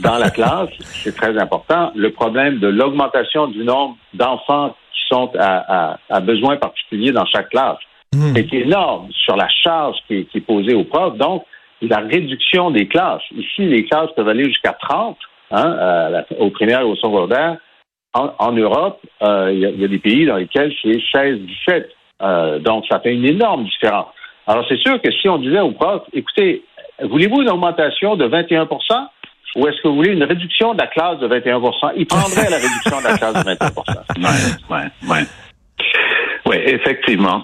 dans 0.00 0.18
la 0.18 0.30
classe, 0.30 0.70
c'est 0.80 1.14
très 1.14 1.36
important. 1.38 1.92
Le 1.94 2.10
problème 2.10 2.58
de 2.58 2.68
l'augmentation 2.68 3.48
du 3.48 3.64
nombre 3.64 3.96
d'enfants 4.14 4.74
qui 4.92 5.00
sont 5.08 5.30
à, 5.38 5.92
à, 5.92 5.98
à 6.08 6.20
besoins 6.20 6.56
particuliers 6.56 7.12
dans 7.12 7.26
chaque 7.26 7.50
classe, 7.50 7.78
mmh. 8.14 8.32
c'est 8.34 8.52
énorme 8.54 9.08
sur 9.12 9.36
la 9.36 9.48
charge 9.48 9.96
qui 10.06 10.14
est, 10.14 10.24
qui 10.24 10.38
est 10.38 10.42
posée 10.42 10.74
aux 10.74 10.84
profs. 10.84 11.16
Donc, 11.16 11.44
la 11.82 11.98
réduction 11.98 12.70
des 12.70 12.86
classes. 12.86 13.22
Ici, 13.34 13.62
les 13.66 13.84
classes 13.84 14.10
peuvent 14.14 14.28
aller 14.28 14.44
jusqu'à 14.44 14.72
30 14.72 15.16
hein, 15.50 16.24
au 16.38 16.50
primaire 16.50 16.80
et 16.80 16.84
au 16.84 16.96
secondaire. 16.96 17.56
En, 18.12 18.32
en 18.38 18.52
Europe, 18.52 19.00
euh, 19.22 19.50
il 19.52 19.58
y, 19.58 19.80
y, 19.80 19.84
a 19.84 19.88
des 19.88 19.98
pays 19.98 20.26
dans 20.26 20.36
lesquels 20.36 20.74
c'est 20.82 20.98
16-17. 21.14 21.84
Euh, 22.22 22.58
donc, 22.58 22.84
ça 22.90 22.98
fait 23.00 23.14
une 23.14 23.24
énorme 23.24 23.64
différence. 23.64 24.08
Alors, 24.46 24.64
c'est 24.68 24.78
sûr 24.78 25.00
que 25.00 25.12
si 25.12 25.28
on 25.28 25.38
disait 25.38 25.60
aux 25.60 25.70
profs, 25.70 26.02
écoutez, 26.12 26.64
voulez-vous 27.08 27.42
une 27.42 27.50
augmentation 27.50 28.16
de 28.16 28.26
21% 28.26 28.66
ou 29.56 29.66
est-ce 29.66 29.80
que 29.82 29.88
vous 29.88 29.96
voulez 29.96 30.12
une 30.12 30.22
réduction 30.22 30.74
de 30.74 30.78
la 30.78 30.86
classe 30.86 31.18
de 31.18 31.28
21% 31.28 31.92
Ils 31.96 32.06
prendraient 32.06 32.50
la 32.50 32.56
réduction 32.56 32.98
de 32.98 33.04
la 33.04 33.18
classe 33.18 33.34
de 33.34 33.44
21 33.44 33.70
Oui, 34.16 34.28
oui, 34.70 34.78
oui. 35.08 35.18
Oui, 36.46 36.56
effectivement. 36.66 37.42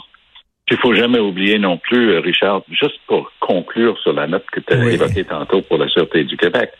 Il 0.71 0.77
faut 0.79 0.95
jamais 0.95 1.21
oublier 1.21 1.59
non 1.59 1.79
plus, 1.79 2.13
euh, 2.13 2.21
Richard, 2.21 2.63
juste 2.69 2.99
pour 3.07 3.31
conclure 3.39 3.97
sur 4.01 4.13
la 4.13 4.27
note 4.27 4.45
que 4.51 4.61
tu 4.61 4.73
as 4.73 4.79
oui. 4.79 4.95
évoquée 4.95 5.25
tantôt 5.25 5.63
pour 5.63 5.79
la 5.79 5.89
Sûreté 5.89 6.25
du 6.25 6.37
Québec. 6.37 6.73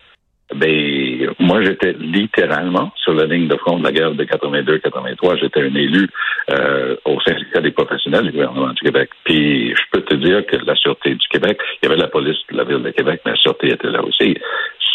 Ben, 0.57 1.31
moi, 1.39 1.63
j'étais 1.63 1.93
littéralement 1.93 2.91
sur 2.97 3.13
la 3.13 3.27
ligne 3.27 3.47
de 3.47 3.57
front 3.57 3.79
de 3.79 3.85
la 3.85 3.93
guerre 3.93 4.13
de 4.13 4.25
82-83. 4.25 5.39
J'étais 5.41 5.61
un 5.61 5.75
élu 5.75 6.09
euh, 6.51 6.97
au 7.05 7.21
syndicat 7.21 7.61
des 7.61 7.73
professionnels 7.73 8.25
du 8.25 8.33
gouvernement 8.33 8.73
du 8.73 8.81
Québec. 8.81 9.11
Puis, 9.25 9.75
je 9.75 9.83
peux 9.93 10.01
te 10.01 10.15
dire 10.15 10.47
que 10.47 10.57
la 10.65 10.75
Sûreté 10.77 11.15
du 11.15 11.29
Québec, 11.29 11.59
il 11.83 11.87
y 11.87 11.93
avait 11.93 12.01
la 12.01 12.09
police 12.09 12.39
de 12.51 12.57
la 12.57 12.65
ville 12.65 12.83
de 12.83 12.91
Québec, 12.91 13.21
mais 13.27 13.33
la 13.33 13.37
Sûreté 13.37 13.69
était 13.69 13.91
là 13.91 14.03
aussi. 14.03 14.35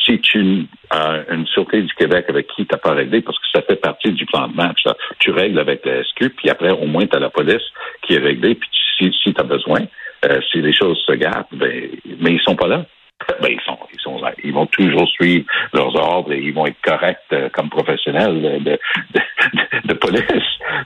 Si 0.04 0.20
tu 0.20 0.66
as 0.90 1.32
une 1.32 1.46
Sûreté 1.46 1.84
du 1.84 1.94
Québec 1.94 2.26
avec 2.30 2.48
qui 2.48 2.66
tu 2.66 2.74
n'as 2.74 2.80
pas 2.80 2.94
réglé, 2.94 3.22
parce 3.22 3.38
que 3.38 3.46
ça 3.54 3.62
fait 3.62 3.76
partie 3.76 4.12
du 4.12 4.26
plan 4.26 4.48
de 4.48 4.56
match, 4.56 4.84
tu 5.20 5.30
règles 5.30 5.60
avec 5.60 5.86
la 5.86 6.04
SQ, 6.04 6.30
puis 6.38 6.50
après, 6.50 6.72
au 6.72 6.88
moins, 6.88 7.06
tu 7.06 7.16
as 7.16 7.20
la 7.20 7.30
police 7.30 7.64
qui 8.02 8.16
est 8.16 8.20
réglée, 8.20 8.56
puis 8.56 8.70
si, 8.98 9.12
si 9.24 9.32
tu 9.32 9.40
as 9.40 9.44
besoin, 9.44 9.82
euh, 10.26 10.40
si 10.52 10.60
les 10.60 10.74
choses 10.74 11.00
se 11.06 11.14
gâtent, 11.14 11.50
ben, 11.52 11.90
mais 12.20 12.34
ils 12.34 12.42
sont 12.42 12.56
pas 12.56 12.68
là. 12.68 12.86
Ben, 13.42 13.50
ils 13.52 13.62
sont, 13.66 13.78
ils 13.94 14.00
sont, 14.00 14.22
ils 14.44 14.54
vont 14.54 14.66
toujours 14.68 15.08
suivre 15.10 15.46
leurs 15.74 15.96
ordres 15.96 16.34
et 16.34 16.40
ils 16.40 16.54
vont 16.54 16.66
être 16.66 16.82
corrects 16.84 17.20
euh, 17.34 17.50
comme 17.50 17.70
professionnels 17.70 18.42
de, 18.42 18.60
de, 18.60 18.80
de, 19.14 19.88
de, 19.88 19.94
police. 19.94 20.24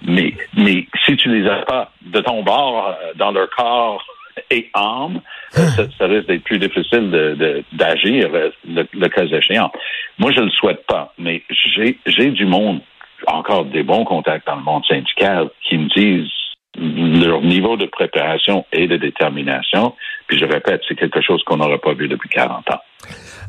Mais, 0.04 0.34
mais 0.56 0.88
si 1.06 1.16
tu 1.18 1.30
les 1.30 1.50
as 1.50 1.64
pas 1.64 1.92
de 2.02 2.22
ton 2.22 2.44
bord 2.44 2.88
euh, 2.88 3.14
dans 3.16 3.32
leur 3.32 3.50
corps 3.50 4.06
et 4.50 4.70
âme, 4.74 5.22
ça, 5.52 5.84
ça 5.98 6.06
risque 6.08 6.28
d'être 6.28 6.44
plus 6.44 6.60
difficile 6.60 7.10
d'agir 7.72 8.30
de, 8.30 8.54
le, 8.68 8.88
le 8.94 9.08
cas 9.08 9.26
échéant. 9.26 9.72
Moi, 10.18 10.32
je 10.32 10.42
le 10.42 10.50
souhaite 10.52 10.86
pas, 10.88 11.14
mais 11.18 11.44
j'ai, 11.50 11.98
j'ai 12.06 12.32
du 12.32 12.46
monde, 12.46 12.82
encore 13.28 13.66
des 13.66 13.84
bons 13.84 14.06
contacts 14.06 14.46
dans 14.48 14.56
le 14.56 14.64
monde 14.64 14.86
syndical 14.86 15.50
qui 15.62 15.78
me 15.78 15.88
disent 15.96 16.32
leur 16.78 17.42
niveau 17.42 17.78
de 17.78 17.86
préparation 17.86 18.66
et 18.74 18.88
de 18.88 18.98
détermination. 18.98 19.96
Puis 20.28 20.40
je 20.40 20.46
répète, 20.46 20.82
c'est 20.88 20.96
quelque 20.96 21.22
chose 21.22 21.44
qu'on 21.46 21.58
n'aurait 21.58 21.80
pas 21.80 21.94
vu 21.94 22.08
depuis 22.08 22.30
40 22.30 22.70
ans. 22.72 22.82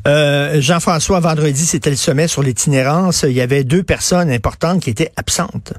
Euh, 0.07 0.61
Jean-François, 0.61 1.19
vendredi, 1.19 1.65
c'était 1.65 1.89
le 1.89 1.95
sommet 1.95 2.27
sur 2.27 2.43
l'itinérance. 2.43 3.23
Il 3.23 3.35
y 3.35 3.41
avait 3.41 3.63
deux 3.63 3.83
personnes 3.83 4.29
importantes 4.29 4.81
qui 4.81 4.89
étaient 4.89 5.11
absentes. 5.17 5.73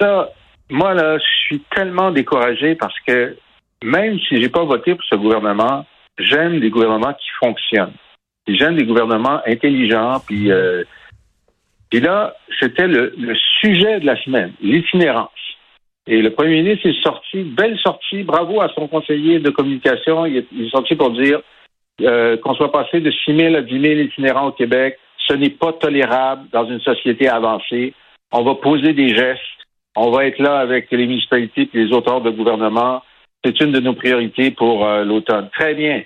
Ça, 0.00 0.30
moi, 0.70 0.94
là, 0.94 1.18
je 1.18 1.46
suis 1.46 1.60
tellement 1.74 2.10
découragé 2.10 2.74
parce 2.74 2.98
que 3.06 3.36
même 3.84 4.18
si 4.20 4.40
j'ai 4.40 4.48
pas 4.48 4.64
voté 4.64 4.94
pour 4.94 5.04
ce 5.04 5.16
gouvernement, 5.16 5.84
j'aime 6.18 6.60
des 6.60 6.70
gouvernements 6.70 7.12
qui 7.12 7.28
fonctionnent. 7.38 7.94
J'aime 8.48 8.76
des 8.76 8.84
gouvernements 8.84 9.40
intelligents. 9.46 10.20
Puis, 10.26 10.50
euh, 10.50 10.82
et 11.92 12.00
là, 12.00 12.34
c'était 12.58 12.86
le, 12.88 13.14
le 13.18 13.34
sujet 13.60 14.00
de 14.00 14.06
la 14.06 14.20
semaine, 14.22 14.52
l'itinérance. 14.60 15.30
Et 16.06 16.20
le 16.20 16.30
premier 16.30 16.62
ministre 16.62 16.88
est 16.88 17.02
sorti, 17.02 17.42
belle 17.42 17.78
sortie, 17.78 18.24
bravo 18.24 18.60
à 18.60 18.68
son 18.74 18.88
conseiller 18.88 19.38
de 19.38 19.50
communication. 19.50 20.26
Il 20.26 20.38
est, 20.38 20.70
sorti 20.70 20.96
pour 20.96 21.10
dire 21.10 21.40
euh, 22.00 22.36
qu'on 22.38 22.54
soit 22.54 22.72
passé 22.72 23.00
de 23.00 23.10
6 23.10 23.36
000 23.36 23.54
à 23.54 23.62
10 23.62 23.80
000 23.80 24.00
itinérants 24.00 24.48
au 24.48 24.52
Québec. 24.52 24.98
Ce 25.28 25.34
n'est 25.34 25.50
pas 25.50 25.72
tolérable 25.74 26.48
dans 26.52 26.66
une 26.66 26.80
société 26.80 27.28
avancée. 27.28 27.94
On 28.32 28.42
va 28.42 28.56
poser 28.56 28.92
des 28.94 29.14
gestes. 29.14 29.40
On 29.94 30.10
va 30.10 30.26
être 30.26 30.38
là 30.38 30.58
avec 30.58 30.90
les 30.90 31.06
municipalités 31.06 31.68
et 31.72 31.84
les 31.84 31.92
auteurs 31.92 32.20
de 32.20 32.30
gouvernement. 32.30 33.02
C'est 33.44 33.60
une 33.60 33.72
de 33.72 33.80
nos 33.80 33.94
priorités 33.94 34.50
pour 34.50 34.84
euh, 34.84 35.04
l'automne. 35.04 35.50
Très 35.52 35.74
bien. 35.74 36.02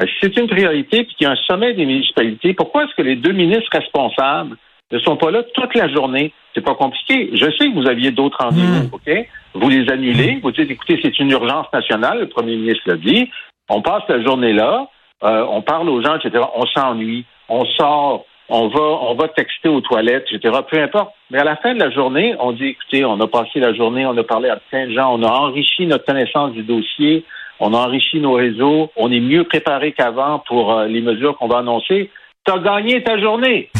Euh, 0.00 0.06
c'est 0.20 0.36
une 0.36 0.46
priorité 0.46 1.04
puis 1.04 1.14
qu'il 1.16 1.26
y 1.26 1.28
a 1.28 1.32
un 1.32 1.42
sommet 1.48 1.74
des 1.74 1.86
municipalités, 1.86 2.54
pourquoi 2.54 2.84
est-ce 2.84 2.94
que 2.94 3.02
les 3.02 3.16
deux 3.16 3.32
ministres 3.32 3.70
responsables 3.72 4.56
ne 4.92 4.98
sont 4.98 5.16
pas 5.16 5.30
là 5.30 5.42
toute 5.54 5.74
la 5.74 5.88
journée? 5.88 6.32
C'est 6.54 6.64
pas 6.64 6.74
compliqué. 6.74 7.30
Je 7.34 7.46
sais 7.56 7.68
que 7.68 7.74
vous 7.74 7.88
aviez 7.88 8.10
d'autres 8.10 8.38
rendez-vous, 8.40 8.88
mmh. 8.88 8.94
OK? 8.94 9.28
Vous 9.54 9.68
les 9.68 9.90
annulez. 9.90 10.40
Vous 10.42 10.50
dites, 10.50 10.70
écoutez, 10.70 10.98
c'est 11.02 11.18
une 11.18 11.30
urgence 11.30 11.66
nationale. 11.72 12.20
Le 12.20 12.28
premier 12.28 12.56
ministre 12.56 12.82
l'a 12.86 12.96
dit. 12.96 13.30
On 13.68 13.82
passe 13.82 14.02
la 14.08 14.22
journée 14.22 14.52
là. 14.52 14.88
Euh, 15.22 15.44
on 15.48 15.62
parle 15.62 15.88
aux 15.88 16.02
gens, 16.02 16.16
etc. 16.16 16.44
On 16.54 16.66
s'ennuie. 16.66 17.24
On 17.48 17.64
sort. 17.64 18.24
On 18.52 18.66
va, 18.66 18.80
on 18.80 19.14
va 19.14 19.28
texter 19.28 19.68
aux 19.68 19.80
toilettes, 19.80 20.26
etc. 20.32 20.58
Peu 20.68 20.82
importe. 20.82 21.12
Mais 21.30 21.38
à 21.38 21.44
la 21.44 21.54
fin 21.56 21.72
de 21.72 21.78
la 21.78 21.90
journée, 21.90 22.34
on 22.40 22.50
dit, 22.50 22.66
écoutez, 22.66 23.04
on 23.04 23.20
a 23.20 23.28
passé 23.28 23.60
la 23.60 23.72
journée, 23.72 24.04
on 24.06 24.16
a 24.16 24.24
parlé 24.24 24.48
à 24.48 24.56
plein 24.56 24.88
de 24.88 24.92
gens, 24.92 25.14
on 25.14 25.22
a 25.22 25.28
enrichi 25.28 25.86
notre 25.86 26.04
connaissance 26.04 26.50
du 26.52 26.64
dossier, 26.64 27.24
on 27.60 27.72
a 27.74 27.76
enrichi 27.76 28.18
nos 28.18 28.32
réseaux, 28.32 28.90
on 28.96 29.12
est 29.12 29.20
mieux 29.20 29.44
préparé 29.44 29.92
qu'avant 29.92 30.40
pour 30.48 30.72
euh, 30.72 30.86
les 30.86 31.00
mesures 31.00 31.36
qu'on 31.38 31.46
va 31.46 31.58
annoncer. 31.58 32.10
Tu 32.44 32.52
as 32.52 32.58
gagné 32.58 33.04
ta 33.04 33.20
journée. 33.20 33.70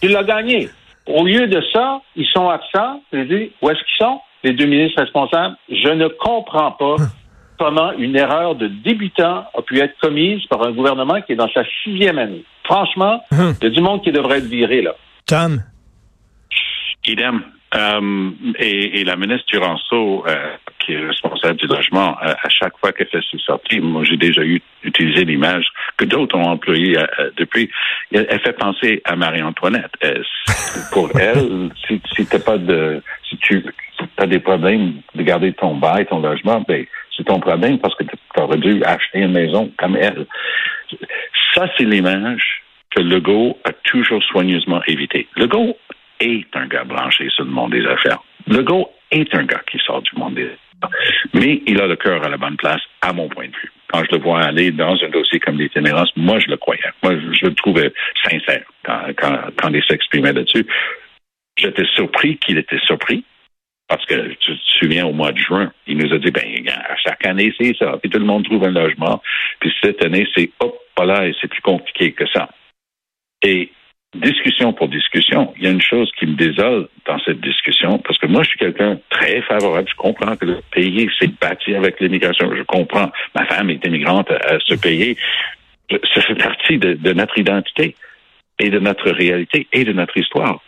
Tu 0.00 0.08
l'as 0.08 0.24
gagné. 0.24 0.68
Au 1.06 1.24
lieu 1.24 1.46
de 1.46 1.62
ça, 1.72 2.00
ils 2.16 2.26
sont 2.26 2.48
absents. 2.48 3.02
Je 3.12 3.20
dis, 3.20 3.52
où 3.60 3.70
est-ce 3.70 3.78
qu'ils 3.78 4.06
sont? 4.06 4.20
Les 4.44 4.52
deux 4.52 4.66
ministres 4.66 5.00
responsables. 5.00 5.56
Je 5.68 5.88
ne 5.88 6.08
comprends 6.08 6.72
pas 6.72 6.96
comment 7.58 7.92
une 7.92 8.16
erreur 8.16 8.54
de 8.54 8.68
débutant 8.68 9.44
a 9.56 9.62
pu 9.62 9.78
être 9.80 9.98
commise 10.00 10.44
par 10.46 10.66
un 10.66 10.72
gouvernement 10.72 11.20
qui 11.22 11.32
est 11.32 11.36
dans 11.36 11.50
sa 11.50 11.64
sixième 11.84 12.18
année. 12.18 12.44
Franchement, 12.64 13.22
il 13.32 13.64
y 13.64 13.66
a 13.66 13.70
du 13.70 13.80
monde 13.80 14.02
qui 14.02 14.12
devrait 14.12 14.38
être 14.38 14.46
viré, 14.46 14.82
là. 14.82 14.94
Tom. 15.26 15.62
Idem. 17.06 17.42
Euh, 17.74 18.30
et, 18.58 19.00
et, 19.00 19.04
la 19.04 19.16
ministre 19.16 19.46
Duranceau, 19.52 20.24
euh, 20.26 20.56
qui 20.80 20.92
est 20.92 21.06
responsable 21.06 21.58
du 21.58 21.66
logement, 21.66 22.16
euh, 22.22 22.32
à 22.42 22.48
chaque 22.48 22.76
fois 22.78 22.92
qu'elle 22.92 23.08
fait 23.08 23.20
ses 23.30 23.38
sorties, 23.38 23.80
moi 23.80 24.02
j'ai 24.04 24.16
déjà 24.16 24.42
eu 24.42 24.60
utilisé 24.82 25.24
l'image 25.24 25.66
que 25.96 26.04
d'autres 26.04 26.36
ont 26.36 26.50
employée 26.50 26.98
euh, 26.98 27.30
depuis. 27.36 27.70
Elle 28.12 28.40
fait 28.40 28.58
penser 28.58 29.02
à 29.04 29.16
Marie-Antoinette. 29.16 29.92
pour 30.92 31.10
elle, 31.18 31.70
si, 31.86 32.00
si 32.14 32.26
t'as 32.26 32.38
pas 32.38 32.58
de, 32.58 33.02
si 33.28 33.36
tu 33.38 33.64
as 34.16 34.26
des 34.26 34.40
problèmes 34.40 34.94
de 35.14 35.22
garder 35.22 35.52
ton 35.52 35.76
bail, 35.76 36.06
ton 36.06 36.20
logement, 36.20 36.64
ben 36.66 36.84
c'est 37.16 37.24
ton 37.24 37.40
problème 37.40 37.78
parce 37.78 37.94
que 37.96 38.04
tu 38.04 38.16
aurais 38.36 38.58
dû 38.58 38.82
acheter 38.84 39.20
une 39.20 39.32
maison 39.32 39.70
comme 39.78 39.96
elle. 39.96 40.26
Ça, 41.54 41.66
c'est 41.76 41.84
l'image 41.84 42.62
que 42.90 43.02
Legault 43.02 43.58
a 43.64 43.72
toujours 43.72 44.22
soigneusement 44.24 44.82
évité. 44.86 45.28
Legault 45.36 45.76
est 46.20 46.54
un 46.54 46.66
gars 46.66 46.84
branché 46.84 47.28
sur 47.30 47.44
le 47.44 47.50
monde 47.50 47.72
des 47.72 47.86
affaires. 47.86 48.18
Legault 48.46 48.90
est 49.10 49.34
un 49.34 49.44
gars 49.44 49.62
qui 49.70 49.78
sort 49.78 50.02
du 50.02 50.10
monde 50.16 50.34
des 50.34 50.44
affaires. 50.44 50.58
Mais 51.34 51.62
il 51.66 51.80
a 51.80 51.86
le 51.86 51.96
cœur 51.96 52.24
à 52.24 52.28
la 52.28 52.36
bonne 52.36 52.56
place, 52.56 52.80
à 53.02 53.12
mon 53.12 53.28
point 53.28 53.46
de 53.46 53.52
vue. 53.52 53.72
Quand 53.88 54.04
je 54.04 54.16
le 54.16 54.22
vois 54.22 54.40
aller 54.42 54.70
dans 54.70 54.96
un 55.02 55.08
dossier 55.08 55.40
comme 55.40 55.58
l'itinérance, 55.58 56.10
moi, 56.16 56.38
je 56.38 56.46
le 56.46 56.56
croyais. 56.56 56.82
Moi, 57.02 57.14
je 57.14 57.46
le 57.46 57.54
trouvais 57.54 57.92
sincère 58.24 58.64
quand, 58.84 59.00
quand, 59.56 59.70
il 59.72 59.82
s'exprimait 59.84 60.32
là-dessus. 60.32 60.66
J'étais 61.56 61.86
surpris 61.94 62.38
qu'il 62.38 62.58
était 62.58 62.78
surpris. 62.80 63.24
Parce 63.88 64.06
que 64.06 64.14
tu 64.34 64.56
te 64.56 64.60
souviens, 64.78 65.04
au 65.04 65.12
mois 65.12 65.32
de 65.32 65.38
juin, 65.38 65.72
il 65.88 65.96
nous 65.96 66.14
a 66.14 66.18
dit, 66.18 66.30
ben, 66.30 66.44
chaque 67.04 67.26
année, 67.26 67.52
c'est 67.58 67.76
ça. 67.76 67.98
Puis 68.00 68.08
tout 68.08 68.20
le 68.20 68.24
monde 68.24 68.44
trouve 68.44 68.62
un 68.64 68.70
logement. 68.70 69.20
Puis 69.58 69.74
cette 69.82 70.04
année, 70.04 70.28
c'est, 70.32 70.48
hop, 70.60 70.78
voilà, 70.96 71.26
et 71.26 71.34
c'est 71.40 71.48
plus 71.48 71.60
compliqué 71.60 72.12
que 72.12 72.24
ça. 72.32 72.48
Et 73.42 73.72
discussion 74.14 74.72
pour 74.72 74.88
discussion, 74.88 75.52
il 75.56 75.64
y 75.64 75.66
a 75.66 75.70
une 75.70 75.80
chose 75.80 76.10
qui 76.18 76.26
me 76.26 76.34
désole 76.34 76.88
dans 77.06 77.18
cette 77.20 77.40
discussion, 77.40 77.98
parce 77.98 78.18
que 78.18 78.26
moi, 78.26 78.42
je 78.42 78.50
suis 78.50 78.58
quelqu'un 78.58 78.98
très 79.10 79.40
favorable. 79.42 79.88
Je 79.88 79.96
comprends 79.96 80.36
que 80.36 80.46
le 80.46 80.58
pays 80.72 81.08
s'est 81.18 81.30
bâti 81.40 81.74
avec 81.74 82.00
l'immigration. 82.00 82.50
Je 82.54 82.62
comprends. 82.62 83.10
Ma 83.34 83.46
femme 83.46 83.70
est 83.70 83.84
immigrante 83.86 84.30
à, 84.30 84.58
ce 84.64 84.74
pays. 84.74 85.16
Ça 85.90 86.20
fait 86.22 86.34
partie 86.34 86.78
de, 86.78 86.94
de 86.94 87.12
notre 87.12 87.38
identité 87.38 87.94
et 88.58 88.70
de 88.70 88.78
notre 88.78 89.10
réalité 89.10 89.68
et 89.72 89.84
de 89.84 89.92
notre 89.92 90.16
histoire. 90.16 90.60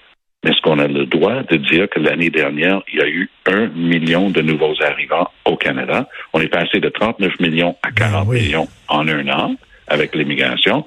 Mais 0.42 0.50
est-ce 0.50 0.60
qu'on 0.62 0.78
a 0.80 0.88
le 0.88 1.06
droit 1.06 1.42
de 1.44 1.56
dire 1.56 1.88
que 1.88 2.00
l'année 2.00 2.30
dernière, 2.30 2.82
il 2.92 2.98
y 2.98 3.02
a 3.02 3.08
eu 3.08 3.30
un 3.46 3.68
million 3.68 4.30
de 4.30 4.40
nouveaux 4.40 4.74
arrivants 4.82 5.30
au 5.44 5.56
Canada? 5.56 6.08
On 6.32 6.40
est 6.40 6.48
passé 6.48 6.80
de 6.80 6.88
39 6.88 7.38
millions 7.38 7.76
à 7.82 7.92
40 7.92 8.24
ben 8.24 8.30
oui. 8.30 8.42
millions 8.42 8.68
en 8.88 9.06
un 9.06 9.28
an 9.28 9.54
avec 9.86 10.14
l'immigration. 10.16 10.84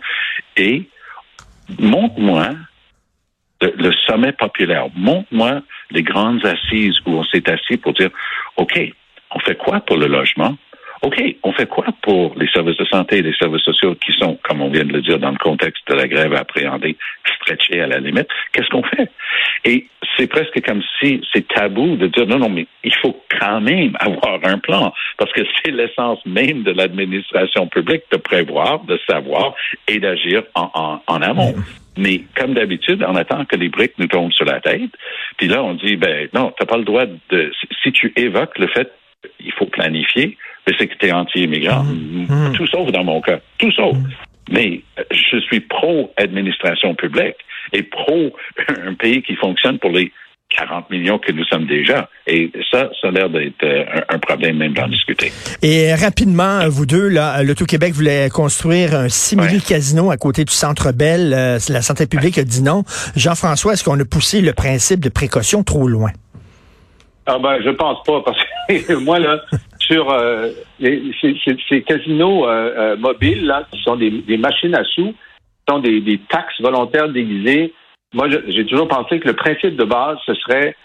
Et 0.58 0.90
montre-moi 1.80 2.50
le, 3.62 3.92
sommet 4.08 4.32
populaire. 4.34 4.88
Montre-moi 4.96 5.62
les 5.92 6.04
grandes 6.04 6.46
assises 6.46 6.96
où 7.06 7.12
on 7.12 7.24
s'est 7.24 7.50
assis 7.50 7.78
pour 7.78 7.94
dire, 7.94 8.10
OK, 8.58 8.80
on 9.32 9.40
fait 9.40 9.56
quoi 9.56 9.80
pour 9.82 9.98
le 9.98 10.08
logement? 10.08 10.56
OK, 11.06 11.22
on 11.44 11.54
fait 11.54 11.68
quoi 11.68 11.86
pour 12.02 12.34
les 12.36 12.48
services 12.48 12.78
de 12.78 12.86
santé 12.86 13.18
et 13.18 13.22
les 13.22 13.36
services 13.36 13.62
sociaux 13.62 13.94
qui 13.94 14.12
sont, 14.14 14.40
comme 14.42 14.62
on 14.62 14.72
vient 14.72 14.84
de 14.84 14.92
le 14.92 15.04
dire, 15.04 15.20
dans 15.20 15.30
le 15.30 15.38
contexte 15.38 15.88
de 15.88 15.94
la 15.94 16.08
grève 16.08 16.34
appréhendée, 16.34 16.98
stretchés 17.36 17.80
à 17.80 17.86
la 17.86 18.00
limite? 18.00 18.28
Qu'est-ce 18.52 18.70
qu'on 18.70 18.82
fait? 18.82 19.12
Et 19.66 19.86
c'est 20.18 20.26
presque 20.26 20.60
comme 20.66 20.82
si 21.00 21.22
c'est 21.32 21.48
tabou 21.48 21.96
de 21.96 22.08
dire 22.08 22.26
non, 22.26 22.40
non, 22.40 22.50
mais 22.50 22.66
il 22.84 22.94
faut 22.96 23.22
quand 23.40 23.62
même 23.62 23.96
avoir 24.00 24.40
un 24.46 24.58
plan 24.58 24.92
parce 25.20 25.32
que 25.34 25.42
c'est 25.64 25.70
l'essence 25.70 26.26
même 26.26 26.64
de 26.64 26.72
l'administration 26.72 27.68
publique 27.68 28.02
de 28.12 28.18
prévoir, 28.18 28.80
de 28.86 29.00
savoir 29.08 29.54
et 29.88 30.00
d'agir 30.00 30.42
en, 30.56 30.72
en, 30.74 31.02
en 31.06 31.22
amont. 31.22 31.54
Mais 31.98 32.24
comme 32.36 32.56
d'habitude, 32.56 33.06
on 33.08 33.16
attend 33.16 33.46
que 33.46 33.56
les 33.56 33.70
briques 33.70 34.00
nous 34.00 34.08
tombent 34.08 34.34
sur 34.34 34.46
la 34.46 34.60
tête. 34.60 34.90
Puis 35.38 35.50
là, 35.50 35.64
on 35.64 35.76
dit, 35.76 35.98
ben 35.98 36.30
non, 36.34 36.52
t'as 36.58 36.66
pas 36.66 36.78
le 36.78 36.84
droit 36.84 37.06
de... 37.30 37.52
Si 37.84 37.92
tu 37.92 38.12
évoques 38.18 38.58
le 38.58 38.68
fait 38.68 38.92
qu'il 39.40 39.52
faut 39.54 39.66
planifier, 39.66 40.38
mais 40.68 40.74
c'est 40.78 40.88
que 40.88 40.96
tu 40.96 41.08
es 41.08 41.12
anti-immigrant. 41.12 41.84
Mmh. 41.84 42.54
Tout 42.54 42.68
sauf 42.68 42.92
dans 42.92 43.04
mon 43.04 43.22
cas. 43.22 43.40
Tout 43.58 43.72
sauf. 43.72 43.98
Mmh. 43.98 44.10
Mais 44.52 44.82
je 45.12 45.40
suis 45.40 45.60
pro-administration 45.60 46.96
publique 46.96 47.38
et 47.74 47.84
pro 47.84 48.36
un 48.86 48.94
pays 48.94 49.22
qui 49.22 49.36
fonctionne 49.36 49.80
pour 49.80 49.92
les 49.92 50.12
40 50.50 50.90
millions 50.90 51.18
que 51.18 51.32
nous 51.32 51.44
sommes 51.46 51.66
déjà. 51.66 52.10
Et 52.28 52.52
ça, 52.72 52.90
ça 53.02 53.08
a 53.08 53.12
l'air 53.12 53.30
d'être 53.30 53.64
un, 53.64 54.16
un, 54.16 54.20
problème 54.20 54.58
même 54.58 54.74
d'en 54.74 54.88
discuter. 54.88 55.32
Et 55.62 55.94
rapidement, 55.94 56.68
vous 56.70 56.86
deux, 56.86 57.10
là, 57.10 57.44
le 57.44 57.56
Tout-Québec 57.56 57.94
voulait 57.94 58.30
construire 58.30 58.96
un 58.96 59.10
simili 59.10 59.62
casino 59.62 60.12
à 60.12 60.18
côté 60.18 60.46
du 60.46 60.54
Centre 60.54 60.92
Bell. 60.92 61.30
la 61.30 61.82
santé 61.82 62.06
publique 62.06 62.38
ouais. 62.38 62.44
a 62.44 62.46
dit 62.46 62.62
non. 62.62 62.84
Jean-François, 63.16 63.74
est-ce 63.74 63.84
qu'on 63.84 64.00
a 64.00 64.06
poussé 64.06 64.42
le 64.42 64.54
principe 64.54 65.00
de 65.00 65.10
précaution 65.10 65.64
trop 65.64 65.88
loin? 65.88 66.12
Ah 67.28 67.40
ben, 67.40 67.60
je 67.62 67.70
pense 67.72 68.04
pas, 68.04 68.22
parce 68.22 68.38
que 68.70 68.94
moi, 69.04 69.20
là, 69.20 69.42
sur 69.80 70.12
euh, 70.12 70.50
les, 70.80 71.12
ces, 71.22 71.36
ces, 71.68 71.82
casinos 71.84 72.48
euh, 72.48 72.74
euh, 72.78 72.98
mobiles, 72.98 73.46
là, 73.46 73.68
qui 73.72 73.82
sont 73.82 73.96
des, 73.96 74.12
des, 74.12 74.38
machines 74.38 74.76
à 74.76 74.84
sous, 74.84 75.12
qui 75.12 75.74
sont 75.74 75.80
des, 75.80 76.02
des 76.02 76.20
taxes 76.30 76.62
volontaires 76.62 77.10
déguisées, 77.10 77.74
moi, 78.14 78.28
j'ai 78.30 78.66
toujours 78.66 78.88
pensé 78.88 79.20
que 79.20 79.28
le 79.28 79.34
principe 79.34 79.76
de 79.76 79.84
base, 79.84 80.18
ce 80.26 80.34
serait 80.36 80.76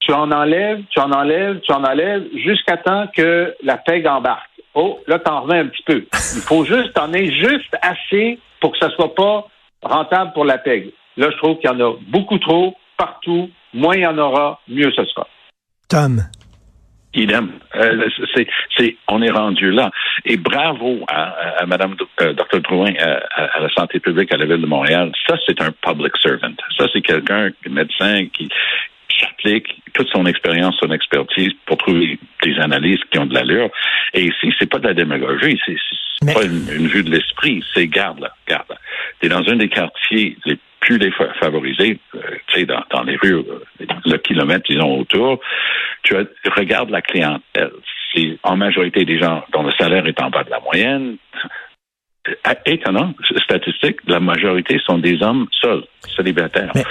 tu 0.00 0.12
en 0.12 0.30
enlèves, 0.30 0.82
tu 0.90 1.00
en 1.00 1.10
enlèves, 1.12 1.60
tu 1.60 1.72
en 1.72 1.82
enlèves, 1.82 2.26
jusqu'à 2.34 2.76
temps 2.76 3.06
que 3.14 3.54
la 3.62 3.78
pègue 3.78 4.06
embarque. 4.06 4.50
Oh, 4.74 5.00
là, 5.06 5.18
t'en 5.18 5.42
reviens 5.42 5.60
un 5.60 5.66
petit 5.66 5.82
peu. 5.82 6.04
Il 6.12 6.42
faut 6.42 6.64
juste, 6.64 6.92
t'en 6.94 7.12
aies 7.12 7.32
juste 7.32 7.74
assez 7.80 8.38
pour 8.60 8.72
que 8.72 8.78
ça 8.78 8.90
soit 8.90 9.14
pas 9.14 9.46
rentable 9.82 10.32
pour 10.32 10.44
la 10.44 10.58
pègue. 10.58 10.92
Là, 11.16 11.30
je 11.30 11.36
trouve 11.38 11.58
qu'il 11.58 11.70
y 11.70 11.72
en 11.72 11.80
a 11.80 11.94
beaucoup 12.08 12.38
trop, 12.38 12.74
partout. 12.96 13.50
Moins 13.72 13.96
il 13.96 14.02
y 14.02 14.06
en 14.06 14.18
aura, 14.18 14.60
mieux 14.68 14.90
ce 14.92 15.04
sera. 15.06 15.26
Idem. 17.14 17.52
Euh, 17.76 18.08
c'est, 18.34 18.46
c'est, 18.76 18.96
on 19.08 19.22
est 19.22 19.30
rendu 19.30 19.70
là. 19.70 19.90
Et 20.24 20.36
bravo 20.36 21.04
à, 21.08 21.62
à, 21.62 21.66
Mme 21.66 21.94
euh, 22.20 22.32
Dr. 22.32 22.60
Drouin, 22.60 22.92
à, 22.98 23.56
à, 23.56 23.60
la 23.60 23.68
santé 23.70 24.00
publique 24.00 24.32
à 24.32 24.36
la 24.36 24.46
Ville 24.46 24.60
de 24.60 24.66
Montréal. 24.66 25.12
Ça, 25.28 25.36
c'est 25.46 25.60
un 25.62 25.70
public 25.70 26.12
servant. 26.20 26.54
Ça, 26.76 26.86
c'est 26.92 27.02
quelqu'un, 27.02 27.50
un 27.66 27.70
médecin 27.70 28.26
qui, 28.32 28.48
qui 29.16 29.24
applique 29.24 29.82
toute 29.92 30.08
son 30.08 30.26
expérience, 30.26 30.76
son 30.80 30.90
expertise 30.90 31.52
pour 31.66 31.78
trouver 31.78 32.18
des 32.42 32.58
analyses 32.58 33.00
qui 33.10 33.18
ont 33.18 33.26
de 33.26 33.34
l'allure. 33.34 33.70
Et 34.12 34.24
ici, 34.24 34.52
c'est 34.58 34.68
pas 34.68 34.78
de 34.78 34.88
la 34.88 34.94
démagogie, 34.94 35.58
c'est, 35.64 35.76
Mais... 36.22 36.34
pas 36.34 36.44
une, 36.44 36.68
une, 36.74 36.86
vue 36.86 37.02
de 37.02 37.10
l'esprit. 37.10 37.64
C'est 37.74 37.86
garde 37.86 38.20
là, 38.20 38.32
garde 38.48 38.66
là. 38.70 38.76
T'es 39.20 39.28
dans 39.28 39.46
un 39.48 39.56
des 39.56 39.68
quartiers 39.68 40.36
les 40.46 40.58
plus 40.84 40.98
défavorisés, 40.98 41.98
euh, 42.14 42.20
tu 42.48 42.60
sais, 42.60 42.66
dans, 42.66 42.82
dans 42.90 43.02
les 43.04 43.16
rues, 43.16 43.34
euh, 43.34 43.86
le 44.04 44.16
kilomètre, 44.18 44.64
disons, 44.68 45.00
autour, 45.00 45.40
tu 46.02 46.14
as, 46.16 46.24
regardes 46.54 46.90
la 46.90 47.00
clientèle. 47.00 47.72
C'est 48.14 48.38
en 48.42 48.56
majorité 48.56 49.04
des 49.04 49.18
gens 49.18 49.42
dont 49.52 49.62
le 49.62 49.72
salaire 49.78 50.06
est 50.06 50.20
en 50.20 50.30
bas 50.30 50.44
de 50.44 50.50
la 50.50 50.60
moyenne. 50.60 51.16
Étonnant, 52.64 53.14
statistique, 53.42 53.96
la 54.06 54.20
majorité 54.20 54.78
sont 54.86 54.98
des 54.98 55.22
hommes 55.22 55.46
seuls, 55.60 55.84
célibataires. 56.16 56.70
Mais... 56.74 56.84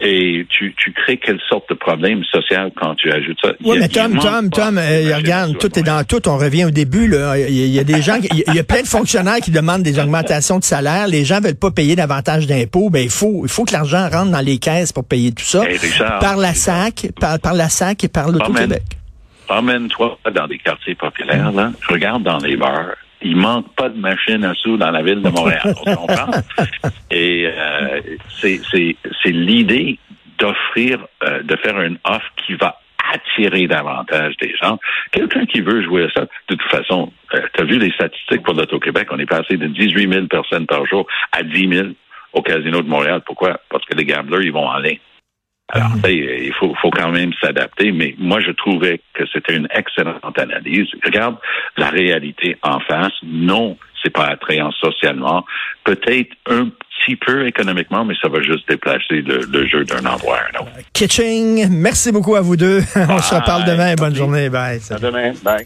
Et 0.00 0.44
tu, 0.50 0.74
tu 0.76 0.92
crées 0.92 1.16
quelle 1.16 1.40
sorte 1.48 1.68
de 1.70 1.74
problème 1.74 2.24
social 2.24 2.70
quand 2.76 2.94
tu 2.96 3.12
ajoutes 3.12 3.38
ça? 3.42 3.52
Oui, 3.64 3.78
mais 3.78 3.88
Tom, 3.88 4.18
Tom, 4.18 4.50
Tom, 4.50 4.76
euh, 4.76 5.16
regarde, 5.16 5.56
tout 5.58 5.78
est 5.78 5.82
dans 5.82 6.04
tout. 6.04 6.28
On 6.28 6.36
revient 6.36 6.64
au 6.64 6.70
début. 6.70 7.06
Là. 7.06 7.38
Il, 7.38 7.54
y 7.54 7.62
a, 7.62 7.66
il 7.66 7.72
y 7.72 7.78
a 7.78 7.84
des 7.84 8.02
gens, 8.02 8.18
il 8.20 8.54
y 8.54 8.58
a 8.58 8.64
plein 8.64 8.82
de 8.82 8.88
fonctionnaires 8.88 9.38
qui 9.38 9.50
demandent 9.50 9.82
des 9.82 9.98
augmentations 9.98 10.58
de 10.58 10.64
salaire. 10.64 11.06
Les 11.06 11.24
gens 11.24 11.40
veulent 11.40 11.54
pas 11.54 11.70
payer 11.70 11.96
davantage 11.96 12.46
d'impôts. 12.46 12.90
Ben, 12.90 13.04
il 13.04 13.10
faut, 13.10 13.42
il 13.44 13.50
faut 13.50 13.64
que 13.64 13.72
l'argent 13.72 14.08
rentre 14.10 14.32
dans 14.32 14.44
les 14.44 14.58
caisses 14.58 14.92
pour 14.92 15.04
payer 15.04 15.32
tout 15.32 15.44
ça. 15.44 15.64
Hey, 15.64 15.76
Richard, 15.76 16.18
par 16.18 16.36
la 16.36 16.54
SAC, 16.54 17.10
par, 17.20 17.38
par 17.38 17.54
la 17.54 17.68
SAC 17.68 18.04
et 18.04 18.08
par 18.08 18.30
l'Auto-Québec. 18.30 18.82
Emmène-toi 19.48 20.18
dans 20.34 20.48
des 20.48 20.58
quartiers 20.58 20.94
populaires, 20.94 21.52
là. 21.52 21.70
Regarde 21.88 22.22
dans 22.22 22.38
les 22.38 22.56
bars 22.56 22.94
il 23.24 23.36
manque 23.36 23.74
pas 23.74 23.88
de 23.88 23.98
machines 23.98 24.44
à 24.44 24.54
sous 24.54 24.76
dans 24.76 24.90
la 24.90 25.02
ville 25.02 25.22
de 25.22 25.30
Montréal. 25.30 25.74
on? 25.86 26.06
Et 27.10 27.46
euh, 27.46 28.00
c'est 28.40 29.30
l'idée 29.30 29.98
d'offrir, 30.38 31.06
euh, 31.24 31.42
de 31.42 31.56
faire 31.56 31.80
une 31.80 31.98
offre 32.04 32.30
qui 32.46 32.54
va 32.54 32.78
attirer 33.12 33.66
davantage 33.66 34.36
des 34.40 34.54
gens. 34.60 34.78
Quelqu'un 35.10 35.46
qui 35.46 35.60
veut 35.60 35.82
jouer 35.82 36.04
à 36.04 36.10
ça, 36.10 36.22
de 36.22 36.54
toute 36.56 36.62
façon, 36.70 37.12
euh, 37.34 37.40
tu 37.54 37.62
as 37.62 37.64
vu 37.64 37.78
les 37.78 37.90
statistiques 37.92 38.42
pour 38.42 38.54
l'Auto-Québec, 38.54 39.08
on 39.10 39.18
est 39.18 39.26
passé 39.26 39.56
de 39.56 39.66
18 39.66 40.12
000 40.12 40.26
personnes 40.26 40.66
par 40.66 40.84
jour 40.86 41.06
à 41.32 41.42
10 41.42 41.68
000 41.68 41.88
au 42.32 42.42
Casino 42.42 42.82
de 42.82 42.88
Montréal. 42.88 43.22
Pourquoi? 43.24 43.60
Parce 43.70 43.84
que 43.84 43.96
les 43.96 44.04
gamblers, 44.04 44.42
ils 44.42 44.52
vont 44.52 44.66
en 44.66 44.78
ligne. 44.78 44.98
Alors, 45.70 45.90
mmh. 45.90 46.02
il 46.08 46.52
faut, 46.52 46.74
faut 46.80 46.90
quand 46.90 47.10
même 47.10 47.32
s'adapter, 47.40 47.90
mais 47.90 48.14
moi, 48.18 48.40
je 48.40 48.50
trouvais 48.50 49.00
que 49.14 49.24
c'était 49.32 49.56
une 49.56 49.68
excellente 49.74 50.38
analyse. 50.38 50.86
Regarde 51.04 51.36
la 51.76 51.88
réalité 51.88 52.56
en 52.62 52.80
face. 52.80 53.14
Non, 53.24 53.78
c'est 54.02 54.10
pas 54.10 54.26
attrayant 54.26 54.70
socialement. 54.72 55.44
Peut-être 55.84 56.32
un 56.46 56.66
petit 56.66 57.16
peu 57.16 57.46
économiquement, 57.46 58.04
mais 58.04 58.14
ça 58.20 58.28
va 58.28 58.42
juste 58.42 58.68
déplacer 58.68 59.22
le, 59.22 59.40
le 59.50 59.66
jeu 59.66 59.84
d'un 59.84 60.04
endroit 60.04 60.36
à 60.36 60.58
un 60.58 60.62
autre. 60.62 60.72
Kitching, 60.92 61.68
merci 61.70 62.12
beaucoup 62.12 62.36
à 62.36 62.42
vous 62.42 62.56
deux. 62.56 62.80
On 62.96 63.18
se 63.18 63.34
reparle 63.34 63.64
demain. 63.64 63.94
Bonne 63.94 64.14
journée. 64.14 64.50
Bye. 64.50 64.80
À 64.90 64.98
demain. 64.98 65.32
Bye. 65.42 65.62